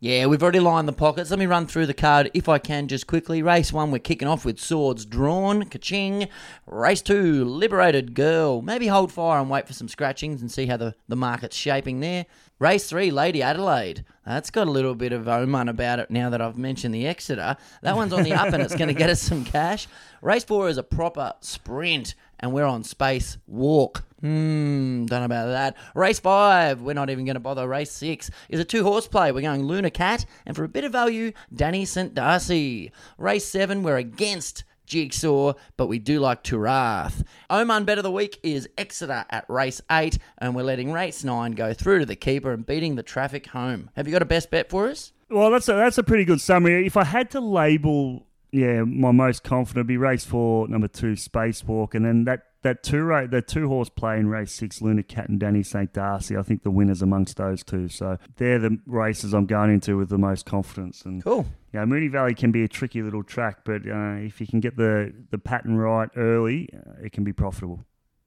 Yeah, 0.03 0.25
we've 0.29 0.43
already 0.43 0.61
lined 0.61 0.89
the 0.89 0.95
pockets. 0.95 1.29
Let 1.29 1.39
me 1.39 1.45
run 1.45 1.67
through 1.67 1.85
the 1.85 1.93
card 1.93 2.31
if 2.33 2.49
I 2.49 2.59
can 2.59 2.89
just 2.89 3.07
quickly. 3.07 3.43
Race 3.43 3.71
one, 3.71 3.91
we're 3.91 3.99
kicking 3.99 4.29
off 4.29 4.47
with 4.47 4.59
Swords 4.59 5.05
Drawn, 5.05 5.65
Kaching. 5.65 6.27
Race 6.67 7.03
two, 7.03 7.45
Liberated 7.45 8.15
Girl. 8.15 8.63
Maybe 8.63 8.87
hold 8.87 9.13
fire 9.13 9.39
and 9.39 9.51
wait 9.51 9.67
for 9.67 9.75
some 9.75 9.89
scratchings 9.89 10.41
and 10.41 10.51
see 10.51 10.65
how 10.65 10.79
the, 10.79 10.95
the 11.07 11.17
market's 11.17 11.55
shaping 11.55 12.01
there. 12.01 12.25
Race 12.59 12.89
three, 12.89 13.11
Lady 13.11 13.43
Adelaide. 13.43 14.07
That's 14.25 14.51
got 14.51 14.67
a 14.67 14.71
little 14.71 14.95
bit 14.95 15.13
of 15.13 15.29
omen 15.29 15.69
about 15.69 15.99
it 15.99 16.11
now 16.11 16.31
that 16.31 16.41
I've 16.41 16.57
mentioned 16.57 16.95
the 16.95 17.07
Exeter. 17.07 17.59
That 17.83 17.95
one's 17.95 18.15
on 18.15 18.23
the 18.23 18.33
up 18.33 18.55
and 18.55 18.63
it's 18.63 18.75
going 18.75 18.89
to 18.89 18.95
get 18.95 19.11
us 19.11 19.21
some 19.21 19.45
cash. 19.45 19.87
Race 20.23 20.45
four 20.45 20.71
is 20.71 20.79
a 20.79 20.83
proper 20.83 21.35
sprint 21.41 22.15
and 22.39 22.55
we're 22.55 22.65
on 22.65 22.85
space 22.85 23.37
walk. 23.47 24.05
Hmm, 24.21 25.07
don't 25.07 25.21
know 25.21 25.25
about 25.25 25.47
that. 25.47 25.77
Race 25.95 26.21
five, 26.21 26.83
we're 26.83 26.93
not 26.93 27.09
even 27.11 27.25
going 27.25 27.35
to 27.35 27.41
bother. 27.41 27.67
Race 27.67 27.91
six 27.91 28.31
is 28.49 28.61
a 28.61 28.65
two 28.65 28.83
horse 28.83 29.09
play. 29.09 29.33
We're 29.33 29.41
going 29.41 29.63
Luna 29.63 29.91
Cat, 29.91 30.27
and 30.45 30.55
for 30.55 30.65
a 30.65 30.69
bit 30.69 30.85
of 30.85 30.93
value, 30.93 31.33
Danny 31.55 31.85
St. 31.87 32.15
Darcy. 32.15 32.93
Race 33.17 33.47
seven, 33.47 33.83
we're 33.83 33.97
against 33.97 34.65
Jigsaw, 34.85 35.55
but 35.77 35.87
we 35.87 35.99
do 35.99 36.21
like 36.21 36.43
Turath. 36.43 37.25
Omen 37.49 37.85
Bet 37.85 37.97
of 37.97 38.05
the 38.05 38.11
Week 38.11 38.39
is 38.43 38.69
Exeter 38.77 39.25
at 39.31 39.49
race 39.49 39.81
eight, 39.91 40.19
and 40.37 40.55
we're 40.55 40.65
letting 40.65 40.93
race 40.93 41.25
nine 41.25 41.53
go 41.53 41.73
through 41.73 42.01
to 42.01 42.07
the 42.07 42.17
keeper 42.17 42.53
and 42.53 42.67
beating 42.67 42.97
the 42.97 43.03
traffic 43.03 43.47
home. 43.47 43.89
Have 43.95 44.07
you 44.07 44.13
got 44.13 44.23
a 44.23 44.27
best 44.27 44.51
bet 44.51 44.69
for 44.69 44.89
us? 44.89 45.13
Well, 45.31 45.51
that's 45.51 45.69
a, 45.69 45.75
that's 45.75 45.97
a 45.97 46.03
pretty 46.03 46.25
good 46.25 46.41
summary. 46.41 46.85
If 46.87 46.97
I 46.97 47.05
had 47.05 47.31
to 47.31 47.41
label, 47.41 48.27
yeah, 48.51 48.83
my 48.83 49.13
most 49.13 49.45
confident 49.45 49.85
would 49.85 49.87
be 49.87 49.97
race 49.97 50.25
four, 50.25 50.67
number 50.67 50.89
two, 50.89 51.13
Spacewalk, 51.13 51.95
and 51.95 52.05
then 52.05 52.25
that 52.25 52.50
that 52.63 52.83
two 52.83 53.03
ra- 53.03 53.27
that 53.27 53.49
two 53.49 53.69
horse 53.69 53.89
play 53.89 54.19
in 54.19 54.29
race 54.29 54.53
six, 54.53 54.83
Luna 54.83 55.03
Cat 55.03 55.29
and 55.29 55.41
Danny 55.41 55.63
St. 55.63 55.93
Darcy. 55.93 56.37
I 56.37 56.43
think 56.43 56.63
the 56.63 56.71
winners 56.71 57.03
amongst 57.03 57.37
those 57.37 57.63
two. 57.65 57.89
So 57.89 58.19
they're 58.37 58.59
the 58.59 58.79
races 58.87 59.33
I'm 59.35 59.47
going 59.47 59.71
into 59.71 59.97
with 59.97 60.09
the 60.09 60.19
most 60.19 60.47
confidence. 60.47 61.03
And 61.05 61.23
Cool. 61.25 61.47
yeah, 61.73 61.85
Moonee 61.85 62.11
Valley 62.11 62.35
can 62.35 62.53
be 62.53 62.63
a 62.65 62.69
tricky 62.69 63.03
little 63.03 63.23
track, 63.23 63.61
but 63.65 63.83
uh, 63.89 64.17
if 64.21 64.41
you 64.41 64.47
can 64.47 64.61
get 64.61 64.77
the 64.77 65.13
the 65.31 65.39
pattern 65.39 65.77
right 65.77 66.09
early, 66.17 66.69
uh, 66.75 67.05
it 67.05 67.13
can 67.13 67.25
be 67.25 67.33
profitable. 67.33 67.85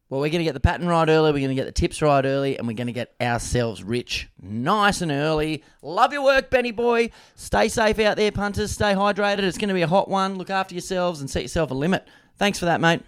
Well, 0.10 0.19
we're 0.22 0.30
going 0.30 0.39
to 0.41 0.43
get 0.43 0.54
the 0.54 0.60
pattern 0.60 0.88
right 0.88 1.10
early. 1.10 1.32
We're 1.32 1.39
going 1.39 1.50
to 1.50 1.56
get 1.56 1.65
the 1.65 1.72
tips 1.72 2.00
right 2.00 2.24
early, 2.24 2.56
and 2.58 2.67
we're 2.67 2.76
going 2.76 2.86
to 2.88 2.93
get 2.93 3.15
ourselves 3.19 3.84
rich 3.84 4.30
nice 4.39 5.02
and 5.02 5.12
early. 5.12 5.63
Love 5.82 6.13
your 6.13 6.24
work, 6.24 6.52
Benny 6.52 6.69
boy. 6.69 7.10
Stay 7.34 7.67
safe 7.67 7.98
out 7.98 8.17
there, 8.17 8.32
punters. 8.32 8.69
Stay 8.72 8.93
hydrated. 8.93 9.39
It's 9.39 9.58
going 9.58 9.69
to 9.69 9.74
be 9.74 9.82
a 9.82 9.88
hot 9.88 10.10
one. 10.10 10.36
Look 10.38 10.52
after 10.52 10.76
yourselves 10.76 11.19
and 11.19 11.28
set 11.30 11.41
yourself 11.41 11.72
a 11.72 11.74
limit. 11.74 12.08
Thanks 12.38 12.60
for 12.60 12.65
that, 12.65 12.80
mate. 12.80 13.02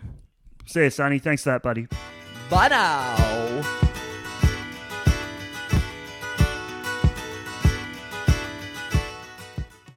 See 0.66 0.84
you, 0.84 0.90
Sunny. 0.90 1.20
Thanks 1.20 1.44
for 1.44 1.52
that, 1.52 1.64
buddy. 1.64 1.88
Bye 2.50 2.68
now. 2.70 3.85